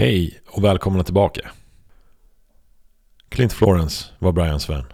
Hej 0.00 0.40
och 0.46 0.64
välkomna 0.64 1.04
tillbaka. 1.04 1.50
Clint 3.28 3.52
Florence 3.52 4.04
var 4.18 4.32
Brians 4.32 4.70
vän 4.70 4.84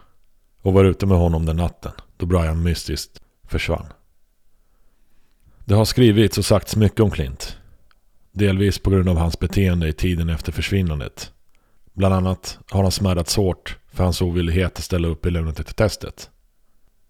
och 0.63 0.73
var 0.73 0.85
ute 0.85 1.07
med 1.07 1.19
honom 1.19 1.47
den 1.47 1.57
natten 1.57 1.93
då 2.17 2.27
Brian 2.27 2.63
mystiskt 2.63 3.21
försvann. 3.45 3.87
Det 5.65 5.75
har 5.75 5.85
skrivits 5.85 6.39
och 6.39 6.45
sagts 6.45 6.77
mycket 6.77 7.01
om 7.01 7.11
Clint. 7.11 7.57
Delvis 8.33 8.79
på 8.79 8.91
grund 8.91 9.09
av 9.09 9.17
hans 9.17 9.39
beteende 9.39 9.89
i 9.89 9.93
tiden 9.93 10.29
efter 10.29 10.53
försvinnandet. 10.53 11.33
Bland 11.93 12.15
annat 12.15 12.59
har 12.71 12.83
han 12.83 12.93
smärdats 12.93 13.37
hårt 13.37 13.79
för 13.93 14.05
hans 14.05 14.23
ovillighet 14.23 14.79
att 14.79 14.85
ställa 14.85 15.09
upp 15.09 15.27
i 15.27 15.53
testet. 15.77 16.31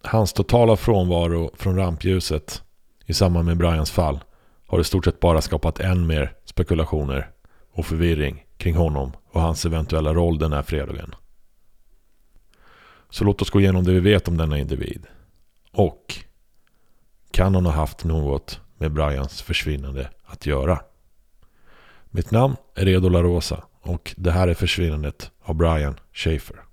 Hans 0.02 0.32
totala 0.32 0.76
frånvaro 0.76 1.50
från 1.54 1.76
rampljuset 1.76 2.62
i 3.06 3.14
samband 3.14 3.46
med 3.46 3.56
Brians 3.56 3.90
fall 3.90 4.20
har 4.66 4.80
i 4.80 4.84
stort 4.84 5.04
sett 5.04 5.20
bara 5.20 5.40
skapat 5.40 5.80
än 5.80 6.06
mer 6.06 6.32
spekulationer 6.44 7.30
och 7.76 7.86
förvirring 7.86 8.46
kring 8.56 8.76
honom 8.76 9.12
och 9.32 9.40
hans 9.40 9.64
eventuella 9.64 10.14
roll 10.14 10.38
den 10.38 10.52
här 10.52 10.62
fredagen. 10.62 11.14
Så 13.10 13.24
låt 13.24 13.42
oss 13.42 13.50
gå 13.50 13.60
igenom 13.60 13.84
det 13.84 13.92
vi 13.92 14.00
vet 14.00 14.28
om 14.28 14.36
denna 14.36 14.58
individ. 14.58 15.06
Och 15.72 16.14
kan 17.30 17.54
hon 17.54 17.66
ha 17.66 17.72
haft 17.72 18.04
något 18.04 18.60
med 18.78 18.92
Brians 18.92 19.42
försvinnande 19.42 20.10
att 20.24 20.46
göra? 20.46 20.80
Mitt 22.04 22.30
namn 22.30 22.56
är 22.74 22.84
Redo 22.84 23.08
La 23.08 23.22
Rosa 23.22 23.64
och 23.80 24.14
det 24.16 24.30
här 24.30 24.48
är 24.48 24.54
försvinnandet 24.54 25.30
av 25.42 25.54
Brian 25.54 26.00
Schaefer. 26.12 26.65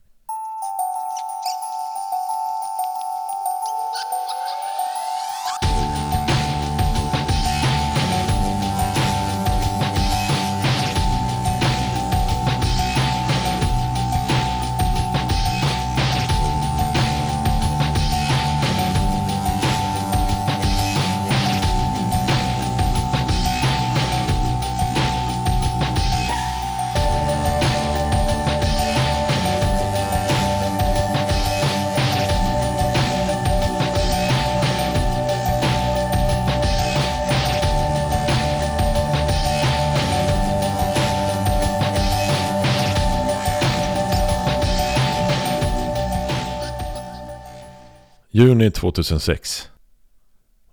Juni 48.36 48.72
2006. 48.72 49.70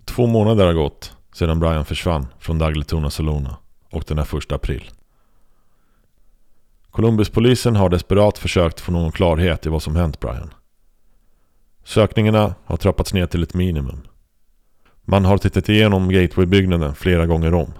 Två 0.04 0.26
månader 0.26 0.66
har 0.66 0.72
gått 0.72 1.16
sedan 1.32 1.60
Brian 1.60 1.84
försvann 1.84 2.26
från 2.38 2.58
Dagletuna 2.58 3.10
Solona 3.10 3.56
och 3.90 4.04
den 4.06 4.18
här 4.18 4.24
första 4.24 4.54
april. 4.54 4.90
Columbuspolisen 6.90 7.76
har 7.76 7.88
desperat 7.88 8.38
försökt 8.38 8.80
få 8.80 8.92
någon 8.92 9.12
klarhet 9.12 9.66
i 9.66 9.68
vad 9.68 9.82
som 9.82 9.96
hänt 9.96 10.20
Brian. 10.20 10.54
Sökningarna 11.84 12.54
har 12.64 12.76
trappats 12.76 13.14
ner 13.14 13.26
till 13.26 13.42
ett 13.42 13.54
minimum. 13.54 14.00
Man 15.02 15.24
har 15.24 15.38
tittat 15.38 15.68
igenom 15.68 16.10
Gateway-byggnaden 16.10 16.94
flera 16.94 17.26
gånger 17.26 17.54
om. 17.54 17.72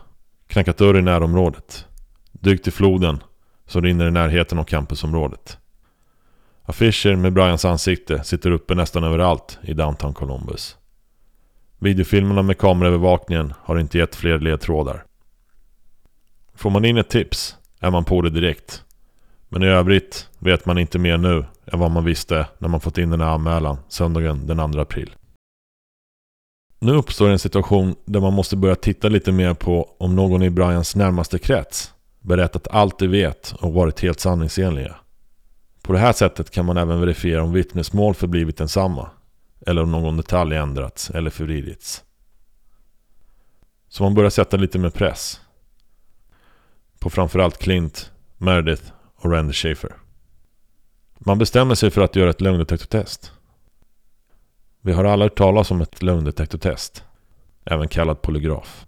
Knackat 0.46 0.76
dörr 0.76 0.98
i 0.98 1.02
närområdet. 1.02 1.86
Dykt 2.32 2.68
i 2.68 2.70
floden 2.70 3.22
som 3.66 3.82
rinner 3.82 4.08
i 4.08 4.10
närheten 4.10 4.58
av 4.58 4.64
campusområdet. 4.64 5.59
Affischer 6.70 7.16
med 7.16 7.32
Brians 7.32 7.64
ansikte 7.64 8.24
sitter 8.24 8.50
uppe 8.50 8.74
nästan 8.74 9.04
överallt 9.04 9.58
i 9.62 9.74
downtown 9.74 10.14
Columbus. 10.14 10.76
Videofilmerna 11.78 12.42
med 12.42 12.58
kameraövervakningen 12.58 13.52
har 13.58 13.78
inte 13.78 13.98
gett 13.98 14.14
fler 14.14 14.38
ledtrådar. 14.38 15.04
Får 16.54 16.70
man 16.70 16.84
in 16.84 16.96
ett 16.96 17.08
tips 17.08 17.56
är 17.80 17.90
man 17.90 18.04
på 18.04 18.22
det 18.22 18.30
direkt. 18.30 18.84
Men 19.48 19.62
i 19.62 19.66
övrigt 19.66 20.28
vet 20.38 20.66
man 20.66 20.78
inte 20.78 20.98
mer 20.98 21.16
nu 21.16 21.44
än 21.66 21.78
vad 21.78 21.90
man 21.90 22.04
visste 22.04 22.46
när 22.58 22.68
man 22.68 22.80
fått 22.80 22.98
in 22.98 23.10
den 23.10 23.20
här 23.20 23.28
anmälan 23.28 23.78
söndagen 23.88 24.46
den 24.46 24.72
2 24.72 24.80
april. 24.80 25.14
Nu 26.78 26.92
uppstår 26.92 27.28
en 27.28 27.38
situation 27.38 27.94
där 28.04 28.20
man 28.20 28.32
måste 28.32 28.56
börja 28.56 28.74
titta 28.74 29.08
lite 29.08 29.32
mer 29.32 29.54
på 29.54 29.88
om 29.98 30.16
någon 30.16 30.42
i 30.42 30.50
Brians 30.50 30.96
närmaste 30.96 31.38
krets 31.38 31.94
berättat 32.20 32.68
allt 32.68 32.98
de 32.98 33.06
vet 33.06 33.54
och 33.60 33.72
varit 33.72 34.00
helt 34.00 34.20
sanningsenliga. 34.20 34.99
På 35.82 35.92
det 35.92 35.98
här 35.98 36.12
sättet 36.12 36.50
kan 36.50 36.66
man 36.66 36.76
även 36.76 37.00
verifiera 37.00 37.42
om 37.42 37.52
vittnesmål 37.52 38.14
förblivit 38.14 38.56
densamma. 38.56 39.10
Eller 39.66 39.82
om 39.82 39.90
någon 39.90 40.16
detalj 40.16 40.56
ändrats 40.56 41.10
eller 41.10 41.30
förvridits. 41.30 42.04
Så 43.88 44.02
man 44.02 44.14
börjar 44.14 44.30
sätta 44.30 44.56
lite 44.56 44.78
mer 44.78 44.90
press. 44.90 45.40
På 46.98 47.10
framförallt 47.10 47.58
Clint, 47.58 48.12
Meredith 48.36 48.82
och 49.16 49.32
Randy 49.32 49.52
Schaefer. 49.52 49.92
Man 51.18 51.38
bestämmer 51.38 51.74
sig 51.74 51.90
för 51.90 52.00
att 52.00 52.16
göra 52.16 52.30
ett 52.30 52.40
lögndetektortest. 52.40 53.32
Vi 54.80 54.92
har 54.92 55.04
alla 55.04 55.24
hört 55.24 55.38
talas 55.38 55.70
om 55.70 55.80
ett 55.80 56.02
lögndetektortest. 56.02 57.04
Även 57.64 57.88
kallat 57.88 58.22
polygraf. 58.22 58.86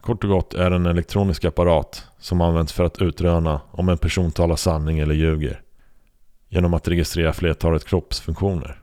Kort 0.00 0.24
och 0.24 0.30
gott 0.30 0.54
är 0.54 0.70
det 0.70 0.76
en 0.76 0.86
elektronisk 0.86 1.44
apparat 1.44 2.06
som 2.18 2.40
används 2.40 2.72
för 2.72 2.84
att 2.84 3.02
utröna 3.02 3.60
om 3.70 3.88
en 3.88 3.98
person 3.98 4.32
talar 4.32 4.56
sanning 4.56 4.98
eller 4.98 5.14
ljuger 5.14 5.62
genom 6.50 6.74
att 6.74 6.88
registrera 6.88 7.32
flertalet 7.32 7.84
kroppsfunktioner. 7.84 8.80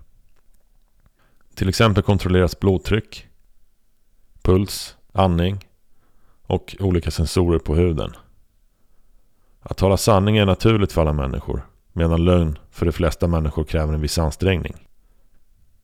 Till 1.55 1.69
exempel 1.69 2.03
kontrolleras 2.03 2.59
blodtryck, 2.59 3.27
puls, 4.41 4.95
andning 5.11 5.67
och 6.41 6.75
olika 6.79 7.11
sensorer 7.11 7.59
på 7.59 7.75
huden. 7.75 8.13
Att 9.59 9.77
tala 9.77 9.97
sanning 9.97 10.37
är 10.37 10.45
naturligt 10.45 10.91
för 10.91 11.01
alla 11.01 11.13
människor 11.13 11.61
medan 11.93 12.25
lögn 12.25 12.57
för 12.71 12.85
de 12.85 12.91
flesta 12.91 13.27
människor 13.27 13.63
kräver 13.63 13.93
en 13.93 14.01
viss 14.01 14.17
ansträngning. 14.17 14.75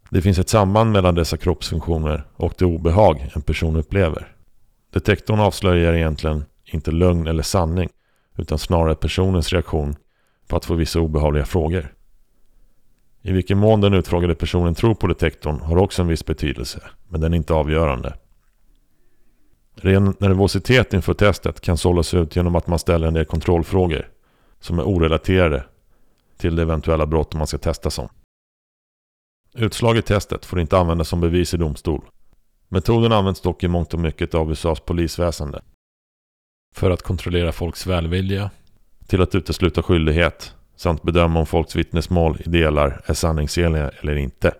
Det 0.10 0.22
finns 0.22 0.40
ett 0.40 0.50
samband 0.50 0.92
mellan 0.92 1.16
dessa 1.16 1.38
kroppsfunktioner 1.38 2.24
och 2.36 2.54
det 2.58 2.66
obehag 2.66 3.32
en 3.36 3.42
person 3.42 3.76
upplever. 3.76 4.36
Detektorn 4.94 5.40
avslöjar 5.40 5.94
egentligen 5.94 6.46
inte 6.66 6.92
lögn 6.92 7.28
eller 7.28 7.44
sanning 7.44 7.90
utan 8.38 8.60
snarare 8.60 8.96
personens 8.96 9.54
reaktion 9.54 9.96
på 10.48 10.56
att 10.56 10.66
få 10.66 10.76
vissa 10.76 11.00
obehagliga 11.00 11.46
frågor. 11.46 11.94
I 13.22 13.31
vilken 13.31 13.58
mån 13.58 13.81
den 13.81 13.94
utfrågade 13.94 14.36
personen 14.36 14.76
tror 14.76 14.96
på 14.96 15.08
detektorn 15.08 15.59
har 15.59 15.78
också 15.78 16.02
en 16.02 16.08
viss 16.08 16.26
betydelse, 16.26 16.81
men 17.08 17.22
den 17.22 17.34
är 17.34 17.38
inte 17.38 17.54
avgörande. 17.54 18.18
Ren 19.76 20.16
nervositet 20.20 20.94
inför 20.94 21.14
testet 21.14 21.62
kan 21.62 21.78
sållas 21.78 22.14
ut 22.14 22.36
genom 22.36 22.56
att 22.56 22.68
man 22.68 22.80
ställer 22.80 23.08
en 23.08 23.14
del 23.14 23.26
kontrollfrågor 23.26 24.09
som 24.59 24.80
är 24.80 24.84
orelaterade 24.84 25.64
till 26.38 26.56
det 26.56 26.62
eventuella 26.62 27.06
brott 27.06 27.34
man 27.34 27.48
ska 27.48 27.58
testa 27.58 27.90
som. 27.90 28.10
Utslag 29.54 29.98
i 29.98 30.02
testet 30.02 30.46
får 30.46 30.60
inte 30.60 30.78
användas 30.78 31.08
som 31.08 31.22
bevis 31.22 31.54
i 31.54 31.58
domstol. 31.58 32.06
Metoden 32.68 33.12
används 33.12 33.42
dock 33.42 33.64
i 33.64 33.68
mångt 33.68 33.94
och 33.94 34.00
mycket 34.00 34.36
av 34.36 34.52
USAs 34.52 34.80
polisväsende. 34.80 35.62
För 36.75 36.92
att 36.92 37.02
kontrollera 37.02 37.52
folks 37.52 37.88
välvilja 37.88 38.50
till 39.13 39.22
att 39.22 39.35
utesluta 39.35 39.84
skyldighet 39.84 40.56
samt 40.75 41.03
bedöma 41.03 41.40
om 41.40 41.46
folks 41.46 41.75
vittnesmål 41.75 42.41
i 42.46 42.50
delar 42.50 43.01
är 43.06 43.13
sanningsenliga 43.13 43.90
eller 43.90 44.16
inte. 44.16 44.53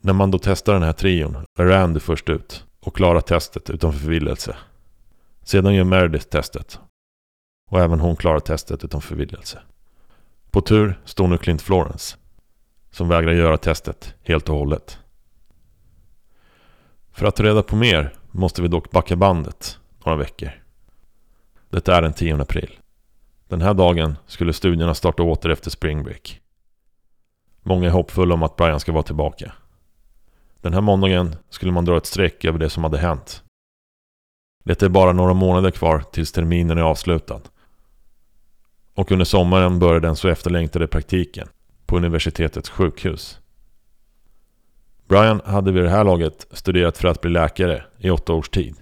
När 0.00 0.12
man 0.12 0.30
då 0.30 0.38
testar 0.38 0.72
den 0.72 0.82
här 0.82 0.92
trion 0.92 1.36
är 1.58 1.64
Randy 1.64 2.00
först 2.00 2.28
ut 2.28 2.64
och 2.80 2.96
klarar 2.96 3.20
testet 3.20 3.70
utan 3.70 3.92
förvillelse. 3.92 4.56
Sedan 5.42 5.74
gör 5.74 5.84
Meredith 5.84 6.26
testet 6.26 6.80
och 7.70 7.80
även 7.80 8.00
hon 8.00 8.16
klarar 8.16 8.40
testet 8.40 8.84
utan 8.84 9.00
förvillelse. 9.00 9.62
På 10.50 10.60
tur 10.60 11.00
står 11.04 11.28
nu 11.28 11.38
Clint 11.38 11.62
Florence 11.62 12.16
som 12.90 13.08
vägrar 13.08 13.32
göra 13.32 13.56
testet 13.56 14.14
helt 14.22 14.48
och 14.48 14.56
hållet. 14.56 14.98
För 17.12 17.26
att 17.26 17.36
ta 17.36 17.42
reda 17.42 17.62
på 17.62 17.76
mer 17.76 18.12
måste 18.30 18.62
vi 18.62 18.68
dock 18.68 18.90
backa 18.90 19.16
bandet 19.16 19.78
några 20.04 20.18
veckor. 20.18 20.60
Det 21.70 21.88
är 21.88 22.02
den 22.02 22.12
10 22.12 22.40
april. 22.42 22.78
Den 23.48 23.60
här 23.60 23.74
dagen 23.74 24.16
skulle 24.26 24.52
studierna 24.52 24.94
starta 24.94 25.22
åter 25.22 25.50
efter 25.50 25.70
spring 25.70 26.02
break. 26.02 26.40
Många 27.62 27.86
är 27.86 27.90
hoppfulla 27.90 28.34
om 28.34 28.42
att 28.42 28.56
Brian 28.56 28.80
ska 28.80 28.92
vara 28.92 29.02
tillbaka. 29.02 29.52
Den 30.60 30.74
här 30.74 30.80
måndagen 30.80 31.36
skulle 31.50 31.72
man 31.72 31.84
dra 31.84 31.96
ett 31.96 32.06
streck 32.06 32.44
över 32.44 32.58
det 32.58 32.70
som 32.70 32.84
hade 32.84 32.98
hänt. 32.98 33.42
Det 34.64 34.82
är 34.82 34.88
bara 34.88 35.12
några 35.12 35.34
månader 35.34 35.70
kvar 35.70 36.04
tills 36.12 36.32
terminen 36.32 36.78
är 36.78 36.82
avslutad. 36.82 37.40
Och 38.94 39.12
under 39.12 39.24
sommaren 39.24 39.78
börjar 39.78 40.00
den 40.00 40.16
så 40.16 40.28
efterlängtade 40.28 40.86
praktiken 40.86 41.48
på 41.86 41.96
universitetets 41.96 42.70
sjukhus. 42.70 43.40
Brian 45.08 45.40
hade 45.44 45.72
vid 45.72 45.82
det 45.82 45.90
här 45.90 46.04
laget 46.04 46.46
studerat 46.50 46.98
för 46.98 47.08
att 47.08 47.20
bli 47.20 47.30
läkare 47.30 47.84
i 47.98 48.10
åtta 48.10 48.32
års 48.32 48.48
tid. 48.48 48.76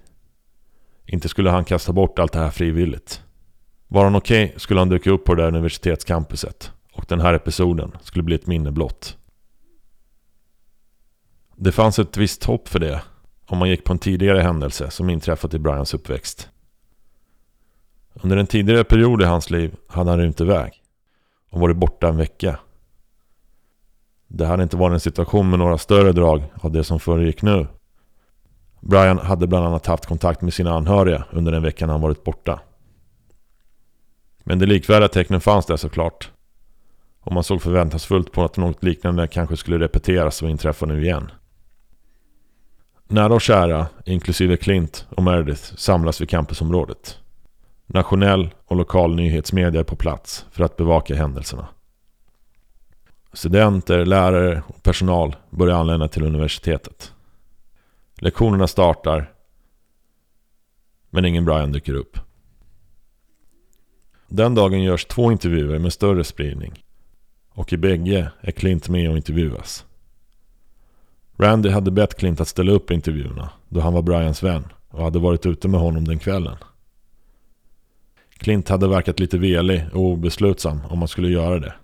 Inte 1.11 1.29
skulle 1.29 1.51
han 1.51 1.65
kasta 1.65 1.93
bort 1.93 2.19
allt 2.19 2.33
det 2.33 2.39
här 2.39 2.51
frivilligt. 2.51 3.23
Var 3.89 4.05
han 4.05 4.17
okej 4.17 4.45
okay, 4.45 4.59
skulle 4.59 4.81
han 4.81 4.89
dyka 4.89 5.11
upp 5.11 5.25
på 5.25 5.35
det 5.35 5.43
där 5.43 5.49
universitetscampuset 5.49 6.73
och 6.93 7.05
den 7.09 7.21
här 7.21 7.35
episoden 7.35 7.97
skulle 8.01 8.23
bli 8.23 8.35
ett 8.35 8.47
minne 8.47 8.71
blott. 8.71 9.17
Det 11.57 11.73
fanns 11.73 11.99
ett 11.99 12.17
visst 12.17 12.45
hopp 12.45 12.69
för 12.69 12.79
det 12.79 13.03
om 13.47 13.59
man 13.59 13.69
gick 13.69 13.85
på 13.85 13.93
en 13.93 13.99
tidigare 13.99 14.41
händelse 14.41 14.91
som 14.91 15.11
inträffat 15.11 15.55
i 15.55 15.59
Brians 15.59 15.95
uppväxt. 15.95 16.49
Under 18.13 18.37
en 18.37 18.47
tidigare 18.47 18.85
period 18.85 19.23
i 19.23 19.25
hans 19.25 19.51
liv 19.51 19.77
hade 19.89 20.11
han 20.11 20.19
rymt 20.19 20.41
iväg 20.41 20.73
och 21.51 21.61
varit 21.61 21.77
borta 21.77 22.09
en 22.09 22.17
vecka. 22.17 22.59
Det 24.27 24.47
hade 24.47 24.63
inte 24.63 24.77
varit 24.77 24.95
en 24.95 25.01
situation 25.01 25.51
med 25.51 25.59
några 25.59 25.79
större 25.79 26.13
drag 26.13 26.43
av 26.55 26.73
det 26.73 26.85
som 26.85 27.01
föregick 27.01 27.43
nu. 27.43 27.67
Brian 28.81 29.19
hade 29.19 29.47
bland 29.47 29.67
annat 29.67 29.87
haft 29.87 30.07
kontakt 30.07 30.43
med 30.43 30.55
sina 30.55 30.75
anhöriga 30.75 31.25
under 31.31 31.53
den 31.53 31.63
veckan 31.63 31.89
han 31.89 32.01
varit 32.01 32.25
borta. 32.25 32.61
Men 34.45 34.59
de 34.59 34.67
likvärdiga 34.67 35.09
tecknen 35.09 35.41
fanns 35.41 35.67
där 35.67 35.77
såklart. 35.77 36.31
Och 37.21 37.33
man 37.33 37.45
såg 37.45 37.63
förväntansfullt 37.63 38.33
på 38.33 38.45
att 38.45 38.57
något 38.57 38.83
liknande 38.83 39.27
kanske 39.27 39.57
skulle 39.57 39.79
repeteras 39.79 40.43
och 40.43 40.51
inträffa 40.51 40.87
nu 40.87 41.03
igen. 41.03 41.31
Nära 43.09 43.35
och 43.35 43.41
kära, 43.41 43.87
inklusive 44.05 44.57
Clint 44.57 45.07
och 45.11 45.23
Meredith, 45.23 45.75
samlas 45.77 46.21
vid 46.21 46.31
campusområdet. 46.31 47.19
Nationell 47.87 48.55
och 48.67 48.77
lokal 48.77 49.15
nyhetsmedia 49.15 49.81
är 49.81 49.85
på 49.85 49.97
plats 49.97 50.47
för 50.51 50.65
att 50.65 50.77
bevaka 50.77 51.15
händelserna. 51.15 51.69
Studenter, 53.33 54.05
lärare 54.05 54.63
och 54.67 54.83
personal 54.83 55.37
börjar 55.51 55.77
anlända 55.77 56.09
till 56.09 56.25
universitetet. 56.25 57.13
Lektionerna 58.21 58.67
startar, 58.67 59.33
men 61.11 61.25
ingen 61.25 61.45
Brian 61.45 61.73
dyker 61.73 61.95
upp. 61.95 62.19
Den 64.29 64.55
dagen 64.55 64.83
görs 64.83 65.05
två 65.05 65.33
intervjuer 65.33 65.79
med 65.79 65.93
större 65.93 66.25
spridning. 66.25 66.85
Och 67.51 67.73
i 67.73 67.77
bägge 67.77 68.31
är 68.41 68.53
Clint 68.53 68.89
med 68.89 69.11
och 69.11 69.17
intervjuas. 69.17 69.85
Randy 71.37 71.69
hade 71.69 71.91
bett 71.91 72.15
Clint 72.15 72.41
att 72.41 72.49
ställa 72.49 72.73
upp 72.73 72.91
i 72.91 72.95
intervjuerna 72.95 73.51
då 73.69 73.81
han 73.81 73.93
var 73.93 74.03
Brians 74.03 74.43
vän 74.43 74.65
och 74.89 75.05
hade 75.05 75.19
varit 75.19 75.47
ute 75.47 75.69
med 75.69 75.81
honom 75.81 76.05
den 76.05 76.19
kvällen. 76.19 76.57
Clint 78.31 78.69
hade 78.69 78.89
verkat 78.89 79.21
lite 79.21 79.39
velig 79.39 79.85
och 79.93 80.03
obeslutsam 80.03 80.81
om 80.91 80.99
han 80.99 81.09
skulle 81.09 81.29
göra 81.29 81.59
det. 81.59 81.75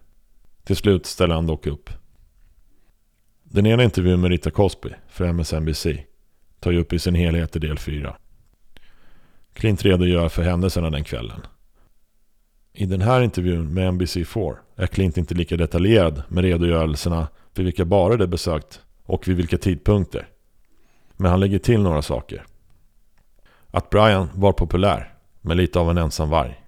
Till 0.65 0.77
slut 0.77 1.07
ställde 1.07 1.35
han 1.35 1.47
dock 1.47 1.67
upp. 1.67 1.91
Den 3.43 3.67
ena 3.67 3.85
intervjun 3.85 4.21
med 4.21 4.31
Rita 4.31 4.51
Cosby 4.51 4.91
för 5.09 5.25
MSNBC 5.25 5.87
tar 6.65 6.71
ju 6.71 6.81
upp 6.81 6.93
i 6.93 6.99
sin 6.99 7.15
helhet 7.15 7.57
i 7.57 7.59
del 7.59 7.79
4. 7.79 8.17
Clint 9.53 9.85
redogör 9.85 10.29
för 10.29 10.43
händelserna 10.43 10.91
den 10.91 11.05
kvällen. 11.05 11.41
I 12.73 12.87
den 12.87 13.01
här 13.01 13.21
intervjun 13.21 13.75
med 13.75 13.93
NBC4 13.93 14.57
är 14.77 14.87
Clint 14.87 15.17
inte 15.17 15.35
lika 15.35 15.57
detaljerad 15.57 16.23
med 16.29 16.45
redogörelserna 16.45 17.29
för 17.53 17.63
vilka 17.63 17.85
barer 17.85 18.17
de 18.17 18.27
besökt 18.27 18.81
och 19.03 19.29
vid 19.29 19.37
vilka 19.37 19.59
tidpunkter. 19.59 20.29
Men 21.17 21.31
han 21.31 21.41
lägger 21.41 21.59
till 21.59 21.83
några 21.83 22.03
saker. 22.03 22.45
Att 23.71 23.91
Brian 23.91 24.29
var 24.35 24.53
populär, 24.53 25.15
men 25.41 25.57
lite 25.57 25.79
av 25.79 25.91
en 25.91 25.99
ensam 25.99 26.31
varg. 26.31 26.61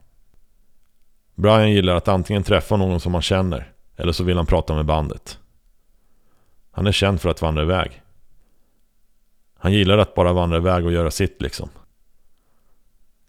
Brian 1.34 1.72
gillar 1.72 1.96
att 1.96 2.08
antingen 2.08 2.42
träffa 2.42 2.76
någon 2.76 3.00
som 3.00 3.14
han 3.14 3.22
känner, 3.22 3.72
eller 3.96 4.12
så 4.12 4.24
vill 4.24 4.36
han 4.36 4.46
prata 4.46 4.74
med 4.74 4.86
bandet. 4.86 5.38
Han 6.70 6.86
är 6.86 6.92
känd 6.92 7.20
för 7.20 7.28
att 7.28 7.42
vandra 7.42 7.62
iväg. 7.62 8.02
Han 9.66 9.72
gillar 9.72 9.98
att 9.98 10.14
bara 10.14 10.32
vandra 10.32 10.56
iväg 10.56 10.84
och 10.84 10.92
göra 10.92 11.10
sitt 11.10 11.42
liksom. 11.42 11.68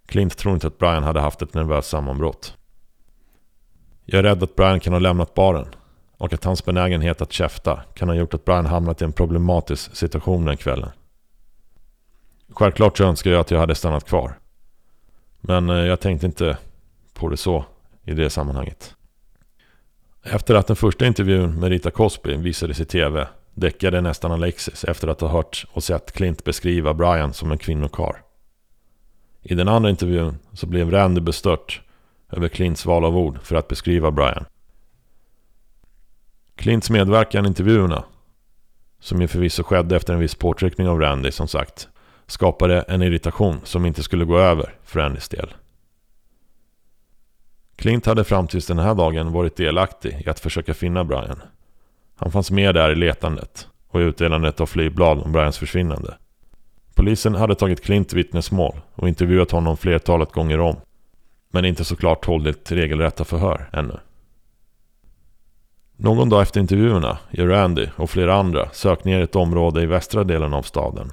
Clint 0.05 0.37
tror 0.37 0.53
inte 0.53 0.67
att 0.67 0.77
Brian 0.77 1.03
hade 1.03 1.19
haft 1.19 1.41
ett 1.41 1.53
nervöst 1.53 1.89
sammanbrott. 1.89 2.57
Jag 4.05 4.19
är 4.19 4.23
rädd 4.23 4.43
att 4.43 4.55
Brian 4.55 4.79
kan 4.79 4.93
ha 4.93 4.99
lämnat 4.99 5.33
baren 5.33 5.67
och 6.17 6.33
att 6.33 6.43
hans 6.43 6.65
benägenhet 6.65 7.21
att 7.21 7.31
käfta 7.31 7.81
kan 7.93 8.09
ha 8.09 8.15
gjort 8.15 8.33
att 8.33 8.45
Brian 8.45 8.65
hamnat 8.65 9.01
i 9.01 9.05
en 9.05 9.11
problematisk 9.11 9.95
situation 9.95 10.45
den 10.45 10.57
kvällen. 10.57 10.89
Självklart 12.49 12.97
så 12.97 13.03
önskar 13.03 13.31
jag 13.31 13.39
att 13.39 13.51
jag 13.51 13.59
hade 13.59 13.75
stannat 13.75 14.05
kvar. 14.05 14.39
Men 15.41 15.69
eh, 15.69 15.75
jag 15.75 15.99
tänkte 15.99 16.25
inte 16.25 16.57
på 17.13 17.29
det 17.29 17.37
så 17.37 17.65
i 18.03 18.13
det 18.13 18.29
sammanhanget. 18.29 18.95
Efter 20.23 20.55
att 20.55 20.67
den 20.67 20.75
första 20.75 21.05
intervjun 21.05 21.59
med 21.59 21.69
Rita 21.69 21.91
Cosby 21.91 22.35
visades 22.35 22.79
i 22.79 22.85
tv 22.85 23.27
däckade 23.57 24.01
nästan 24.01 24.31
Alexis 24.31 24.83
efter 24.83 25.07
att 25.07 25.21
ha 25.21 25.27
hört 25.27 25.65
och 25.71 25.83
sett 25.83 26.11
Clint 26.11 26.43
beskriva 26.43 26.93
Brian 26.93 27.33
som 27.33 27.51
en 27.51 27.57
kvinnokar. 27.57 28.21
I 29.41 29.55
den 29.55 29.67
andra 29.67 29.89
intervjun 29.89 30.37
så 30.53 30.67
blev 30.67 30.91
Randy 30.91 31.21
bestört 31.21 31.81
över 32.31 32.47
Clints 32.47 32.85
val 32.85 33.05
av 33.05 33.17
ord 33.17 33.39
för 33.41 33.55
att 33.55 33.67
beskriva 33.67 34.11
Brian. 34.11 34.45
Clints 36.55 36.89
medverkan 36.89 37.45
i 37.45 37.47
intervjuerna, 37.47 38.03
som 38.99 39.21
ju 39.21 39.27
förvisso 39.27 39.63
skedde 39.63 39.95
efter 39.95 40.13
en 40.13 40.19
viss 40.19 40.35
påtryckning 40.35 40.87
av 40.87 40.99
Randy 40.99 41.31
som 41.31 41.47
sagt, 41.47 41.87
skapade 42.27 42.81
en 42.81 43.01
irritation 43.01 43.61
som 43.63 43.85
inte 43.85 44.03
skulle 44.03 44.25
gå 44.25 44.37
över 44.37 44.75
för 44.83 44.99
Randys 44.99 45.29
del. 45.29 45.53
Clint 47.75 48.05
hade 48.05 48.23
fram 48.23 48.47
tills 48.47 48.67
den 48.67 48.79
här 48.79 48.95
dagen 48.95 49.31
varit 49.31 49.55
delaktig 49.55 50.21
i 50.25 50.29
att 50.29 50.39
försöka 50.39 50.73
finna 50.73 51.03
Brian. 51.03 51.41
Han 52.17 52.31
fanns 52.31 52.51
med 52.51 52.75
där 52.75 52.91
i 52.91 52.95
letandet 52.95 53.67
och 53.87 54.01
i 54.01 54.03
utdelandet 54.03 54.61
av 54.61 54.65
flygblad 54.65 55.19
om 55.19 55.31
Brians 55.31 55.57
försvinnande. 55.57 56.17
Polisen 56.95 57.35
hade 57.35 57.55
tagit 57.55 57.83
Clint 57.83 58.13
vittnesmål 58.13 58.75
och 58.95 59.07
intervjuat 59.07 59.51
honom 59.51 59.77
flertalet 59.77 60.31
gånger 60.31 60.59
om. 60.59 60.75
Men 61.51 61.65
inte 61.65 61.85
såklart 61.85 62.25
hållit 62.25 62.71
regelrätta 62.71 63.25
förhör 63.25 63.69
ännu. 63.73 63.97
Någon 65.95 66.29
dag 66.29 66.41
efter 66.41 66.59
intervjuerna 66.59 67.17
gör 67.31 67.47
Randy 67.47 67.87
och 67.95 68.09
flera 68.09 68.35
andra 68.35 68.69
sökningar 68.69 69.19
i 69.19 69.23
ett 69.23 69.35
område 69.35 69.81
i 69.81 69.85
västra 69.85 70.23
delen 70.23 70.53
av 70.53 70.61
staden. 70.61 71.11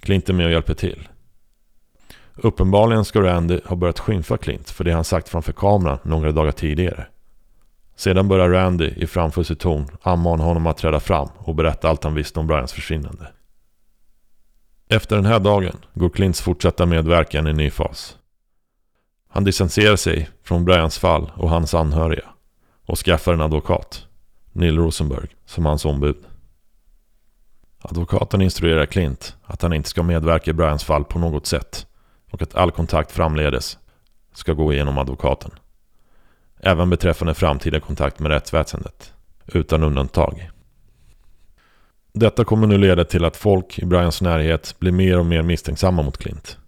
Clint 0.00 0.28
är 0.28 0.32
med 0.32 0.46
och 0.46 0.52
hjälper 0.52 0.74
till. 0.74 1.08
Uppenbarligen 2.34 3.04
ska 3.04 3.20
Randy 3.22 3.60
ha 3.64 3.76
börjat 3.76 3.98
skymfa 3.98 4.36
Clint 4.36 4.70
för 4.70 4.84
det 4.84 4.92
han 4.92 5.04
sagt 5.04 5.28
framför 5.28 5.52
kameran 5.52 5.98
några 6.02 6.32
dagar 6.32 6.52
tidigare. 6.52 7.06
Sedan 7.98 8.28
börjar 8.28 8.48
Randy 8.48 8.92
i 8.96 9.06
framfullsig 9.06 9.58
ton 9.58 9.86
ammana 10.02 10.44
honom 10.44 10.66
att 10.66 10.76
träda 10.76 11.00
fram 11.00 11.28
och 11.38 11.54
berätta 11.54 11.88
allt 11.88 12.04
han 12.04 12.14
visste 12.14 12.40
om 12.40 12.46
Brians 12.46 12.72
försvinnande. 12.72 13.32
Efter 14.88 15.16
den 15.16 15.24
här 15.26 15.40
dagen 15.40 15.76
går 15.94 16.10
Clints 16.10 16.40
fortsatta 16.40 16.86
medverkan 16.86 17.46
i 17.46 17.52
ny 17.52 17.70
fas. 17.70 18.16
Han 19.28 19.44
distanserar 19.44 19.96
sig 19.96 20.28
från 20.42 20.64
Brians 20.64 20.98
fall 20.98 21.32
och 21.36 21.50
hans 21.50 21.74
anhöriga 21.74 22.24
och 22.86 22.98
skaffar 22.98 23.32
en 23.32 23.40
advokat, 23.40 24.06
Neil 24.52 24.78
Rosenberg, 24.78 25.28
som 25.44 25.66
hans 25.66 25.84
ombud. 25.84 26.24
Advokaten 27.78 28.42
instruerar 28.42 28.86
Clint 28.86 29.36
att 29.44 29.62
han 29.62 29.72
inte 29.72 29.88
ska 29.88 30.02
medverka 30.02 30.50
i 30.50 30.54
Brians 30.54 30.84
fall 30.84 31.04
på 31.04 31.18
något 31.18 31.46
sätt 31.46 31.86
och 32.30 32.42
att 32.42 32.54
all 32.54 32.70
kontakt 32.70 33.12
framledes 33.12 33.78
ska 34.32 34.52
gå 34.52 34.72
igenom 34.72 34.98
advokaten. 34.98 35.50
Även 36.60 36.90
beträffande 36.90 37.34
framtida 37.34 37.80
kontakt 37.80 38.18
med 38.18 38.30
rättsväsendet, 38.32 39.12
utan 39.46 39.82
undantag. 39.82 40.50
Detta 42.12 42.44
kommer 42.44 42.66
nu 42.66 42.78
leda 42.78 43.04
till 43.04 43.24
att 43.24 43.36
folk 43.36 43.78
i 43.78 43.86
Brians 43.86 44.22
närhet 44.22 44.74
blir 44.78 44.92
mer 44.92 45.18
och 45.18 45.26
mer 45.26 45.42
misstänksamma 45.42 46.02
mot 46.02 46.18
Clint. 46.18 46.58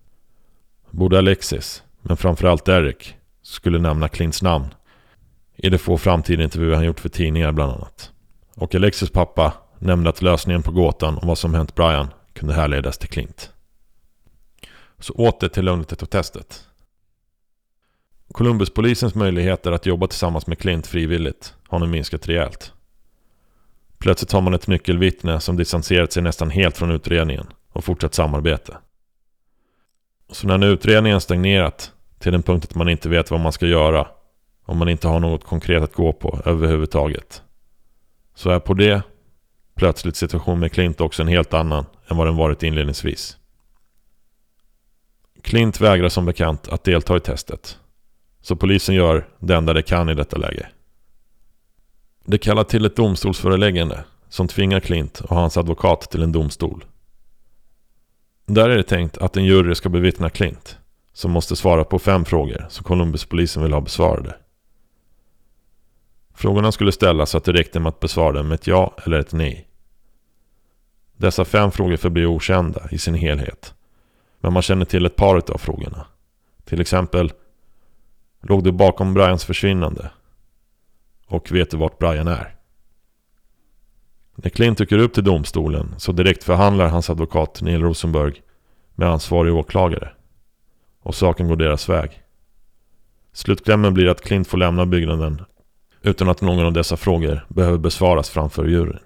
Både 0.91 1.19
Alexis, 1.19 1.83
men 2.03 2.17
framförallt 2.17 2.65
Derek, 2.65 3.17
skulle 3.43 3.79
nämna 3.79 4.09
Clints 4.09 4.43
namn 4.43 4.67
i 5.57 5.69
de 5.69 5.79
få 5.79 5.99
framtida 5.99 6.43
intervjuer 6.43 6.75
han 6.75 6.85
gjort 6.85 7.01
för 7.01 7.09
tidningar 7.09 7.53
bland 7.53 7.73
annat. 7.73 8.13
Och 8.55 8.75
Alexis 8.75 9.11
pappa 9.11 9.53
nämnde 9.79 10.11
att 10.11 10.23
lösningen 10.23 10.63
på 10.63 10.73
gåtan 10.73 11.19
om 11.19 11.29
vad 11.29 11.39
som 11.39 11.55
hänt 11.55 11.75
Brian 11.75 12.09
kunde 12.33 12.55
härledas 12.55 12.99
till 12.99 13.09
Clint. 13.09 13.53
Så 14.99 15.13
åter 15.13 15.49
till 15.49 15.65
Lundetto-testet. 15.65 16.70
Columbuspolisens 18.33 19.15
möjligheter 19.15 19.73
att 19.73 19.87
jobba 19.87 20.07
tillsammans 20.07 20.47
med 20.47 20.59
Clint 20.59 20.87
frivilligt 20.87 21.55
har 21.69 21.79
nu 21.79 21.87
minskat 21.87 22.29
rejält. 22.29 22.73
Plötsligt 23.99 24.33
har 24.33 24.41
man 24.41 24.55
ett 24.55 24.67
nyckelvittne 24.67 25.41
som 25.41 25.57
distanserat 25.57 26.13
sig 26.13 26.23
nästan 26.23 26.51
helt 26.51 26.77
från 26.77 26.91
utredningen 26.91 27.47
och 27.73 27.85
fortsatt 27.85 28.15
samarbete. 28.15 28.77
Så 30.31 30.47
när 30.47 30.59
nu 30.59 30.67
utredningen 30.67 31.21
stagnerat 31.21 31.93
till 32.19 32.33
den 32.33 32.43
punkt 32.43 32.65
att 32.65 32.75
man 32.75 32.89
inte 32.89 33.09
vet 33.09 33.31
vad 33.31 33.41
man 33.41 33.53
ska 33.53 33.67
göra 33.67 34.09
om 34.65 34.79
man 34.79 34.89
inte 34.89 35.09
har 35.09 35.21
något 35.21 35.45
konkret 35.45 35.83
att 35.83 35.95
gå 35.95 36.13
på 36.13 36.41
överhuvudtaget. 36.45 37.43
Så 38.35 38.51
är 38.51 38.61
på 38.61 38.75
det 38.75 39.03
plötsligt 39.75 40.17
situationen 40.17 40.61
med 40.61 40.73
Clint 40.73 41.01
också 41.01 41.23
en 41.23 41.29
helt 41.29 41.55
annan 41.55 41.87
än 42.09 42.17
vad 42.17 42.27
den 42.27 42.37
varit 42.37 42.63
inledningsvis. 42.63 43.37
Clint 45.43 45.81
vägrar 45.81 46.09
som 46.09 46.27
bekant 46.27 46.69
att 46.69 46.85
delta 46.85 47.17
i 47.17 47.21
testet. 47.21 47.79
Så 48.41 48.57
polisen 48.57 48.95
gör 48.95 49.29
det 49.39 49.55
enda 49.55 49.73
de 49.73 49.83
kan 49.83 50.09
i 50.09 50.15
detta 50.15 50.37
läge. 50.37 50.69
De 52.25 52.39
kallar 52.39 52.65
till 52.65 52.85
ett 52.85 52.97
domstolsföreläggande 52.97 54.05
som 54.29 54.49
tvingar 54.49 54.81
Clint 54.81 55.21
och 55.21 55.37
hans 55.37 55.57
advokat 55.57 56.11
till 56.11 56.23
en 56.23 56.33
domstol. 56.33 56.85
Där 58.47 58.71
är 58.71 58.77
det 58.77 58.83
tänkt 58.83 59.19
att 59.19 59.37
en 59.37 59.45
jury 59.45 59.75
ska 59.75 59.89
bevittna 59.89 60.31
Clint, 60.31 60.79
som 61.13 61.31
måste 61.31 61.57
svara 61.57 61.85
på 61.85 61.99
fem 61.99 62.25
frågor 62.25 62.67
som 62.69 62.85
Columbuspolisen 62.85 63.63
vill 63.63 63.73
ha 63.73 63.81
besvarade. 63.81 64.37
Frågorna 66.35 66.73
skulle 66.73 66.93
ställas 66.93 67.31
så 67.31 67.39
att 67.39 67.45
det 67.45 67.53
räckte 67.53 67.81
med 67.81 67.89
att 67.89 68.01
besvara 68.01 68.33
dem 68.33 68.49
med 68.49 68.55
ett 68.55 68.67
ja 68.67 68.95
eller 69.05 69.19
ett 69.19 69.33
nej. 69.33 69.67
Dessa 71.17 71.45
fem 71.45 71.71
frågor 71.71 71.97
förblir 71.97 72.27
okända 72.27 72.89
i 72.91 72.99
sin 72.99 73.15
helhet. 73.15 73.75
Men 74.41 74.53
man 74.53 74.63
känner 74.63 74.85
till 74.85 75.07
ett 75.07 75.17
par 75.17 75.51
av 75.53 75.59
frågorna. 75.59 76.07
Till 76.65 76.81
exempel 76.81 77.33
Låg 78.43 78.65
du 78.65 78.73
bakom 78.73 79.15
Brians 79.15 79.45
försvinnande? 79.45 80.11
Och 81.27 81.53
vet 81.53 81.71
du 81.71 81.77
vart 81.77 81.99
Brian 81.99 82.29
är? 82.29 82.57
När 84.35 84.51
Clint 84.51 84.79
dyker 84.79 84.99
upp 84.99 85.15
till 85.15 85.25
domstolen 85.25 85.95
så 85.99 86.13
direkt 86.13 86.45
förhandlar 86.45 86.89
hans 86.89 87.11
advokat 87.11 87.63
Neil 87.63 87.83
Rosenberg 87.83 88.43
med 88.95 89.09
ansvarig 89.09 89.55
åklagare. 89.55 90.13
Och 91.03 91.15
saken 91.15 91.49
går 91.49 91.57
deras 91.57 91.89
väg. 91.89 92.23
Slutklämmen 93.33 93.95
blir 93.95 94.09
att 94.09 94.21
Clint 94.21 94.49
får 94.49 94.59
lämna 94.59 94.87
byggnaden 94.87 95.43
utan 96.03 96.29
att 96.29 96.41
någon 96.41 96.67
av 96.67 96.73
dessa 96.73 96.97
frågor 96.97 97.47
behöver 97.49 97.79
besvaras 97.79 98.31
framför 98.31 98.65
juryn. 98.65 98.99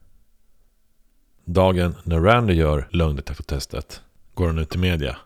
Dagen 1.44 1.94
när 2.02 2.20
Randy 2.20 2.54
gör 2.54 2.88
lögndetektortestet 2.90 4.02
går 4.34 4.46
han 4.46 4.58
ut 4.58 4.74
i 4.74 4.78
media 4.78 5.16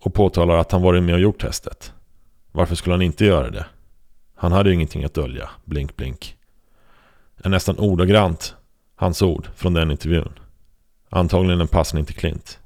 och 0.00 0.14
påtalar 0.14 0.56
att 0.56 0.72
han 0.72 0.82
varit 0.82 1.02
med 1.02 1.14
och 1.14 1.20
gjort 1.20 1.40
testet. 1.40 1.92
Varför 2.56 2.74
skulle 2.74 2.94
han 2.94 3.02
inte 3.02 3.24
göra 3.24 3.50
det? 3.50 3.66
Han 4.34 4.52
hade 4.52 4.68
ju 4.68 4.74
ingenting 4.74 5.04
att 5.04 5.14
dölja. 5.14 5.50
Blink, 5.64 5.96
blink. 5.96 6.36
Är 7.44 7.48
nästan 7.48 7.78
ordagrant 7.78 8.54
hans 8.96 9.22
ord 9.22 9.48
från 9.54 9.74
den 9.74 9.90
intervjun. 9.90 10.32
Antagligen 11.10 11.60
en 11.60 11.68
passning 11.68 12.04
till 12.04 12.14
Clint. 12.14 12.58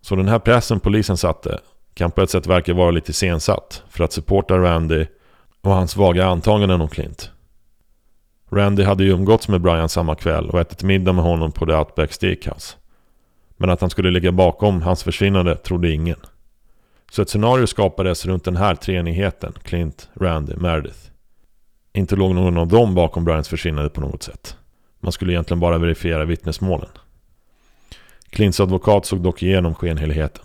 Så 0.00 0.16
den 0.16 0.28
här 0.28 0.38
pressen 0.38 0.80
polisen 0.80 1.16
satte 1.16 1.60
kan 1.94 2.10
på 2.10 2.22
ett 2.22 2.30
sätt 2.30 2.46
verka 2.46 2.74
vara 2.74 2.90
lite 2.90 3.12
sensatt 3.12 3.82
för 3.88 4.04
att 4.04 4.12
supporta 4.12 4.58
Randy 4.58 5.06
och 5.60 5.72
hans 5.72 5.96
vaga 5.96 6.26
antaganden 6.26 6.80
om 6.80 6.88
Clint. 6.88 7.30
Randy 8.50 8.82
hade 8.82 9.04
ju 9.04 9.10
umgåtts 9.10 9.48
med 9.48 9.60
Brian 9.60 9.88
samma 9.88 10.14
kväll 10.14 10.50
och 10.50 10.60
ätit 10.60 10.82
middag 10.82 11.12
med 11.12 11.24
honom 11.24 11.52
på 11.52 11.66
The 11.66 11.72
Outback 11.72 12.12
Steakhouse. 12.12 12.76
Men 13.56 13.70
att 13.70 13.80
han 13.80 13.90
skulle 13.90 14.10
ligga 14.10 14.32
bakom 14.32 14.82
hans 14.82 15.02
försvinnande 15.02 15.56
trodde 15.56 15.90
ingen. 15.90 16.18
Så 17.10 17.22
ett 17.22 17.30
scenario 17.30 17.66
skapades 17.66 18.26
runt 18.26 18.44
den 18.44 18.56
här 18.56 18.74
treenigheten, 18.74 19.52
Clint, 19.62 20.08
Randy, 20.14 20.56
Meredith. 20.56 20.98
Inte 21.92 22.16
låg 22.16 22.34
någon 22.34 22.58
av 22.58 22.68
dem 22.68 22.94
bakom 22.94 23.24
Bryans 23.24 23.48
försvinnande 23.48 23.90
på 23.90 24.00
något 24.00 24.22
sätt. 24.22 24.56
Man 25.00 25.12
skulle 25.12 25.32
egentligen 25.32 25.60
bara 25.60 25.78
verifiera 25.78 26.24
vittnesmålen. 26.24 26.90
Clints 28.30 28.60
advokat 28.60 29.06
såg 29.06 29.20
dock 29.20 29.42
igenom 29.42 29.74
skenheligheten. 29.74 30.44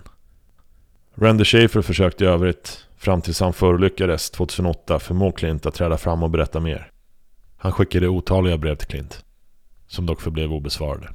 Randy 1.16 1.46
Schaefer 1.46 1.82
försökte 1.82 2.24
i 2.24 2.28
övrigt, 2.28 2.88
fram 2.98 3.22
tills 3.22 3.40
han 3.40 3.54
förolyckades 3.54 4.30
2008, 4.30 5.00
förmå 5.00 5.32
Clint 5.32 5.66
att 5.66 5.74
träda 5.74 5.98
fram 5.98 6.24
och 6.24 6.30
berätta 6.30 6.60
mer. 6.60 6.92
Han 7.58 7.72
skickade 7.72 8.08
otaliga 8.08 8.58
brev 8.58 8.76
till 8.76 8.88
Clint, 8.88 9.26
som 9.88 10.06
dock 10.06 10.22
förblev 10.22 10.54
obesvarade. 10.54 11.14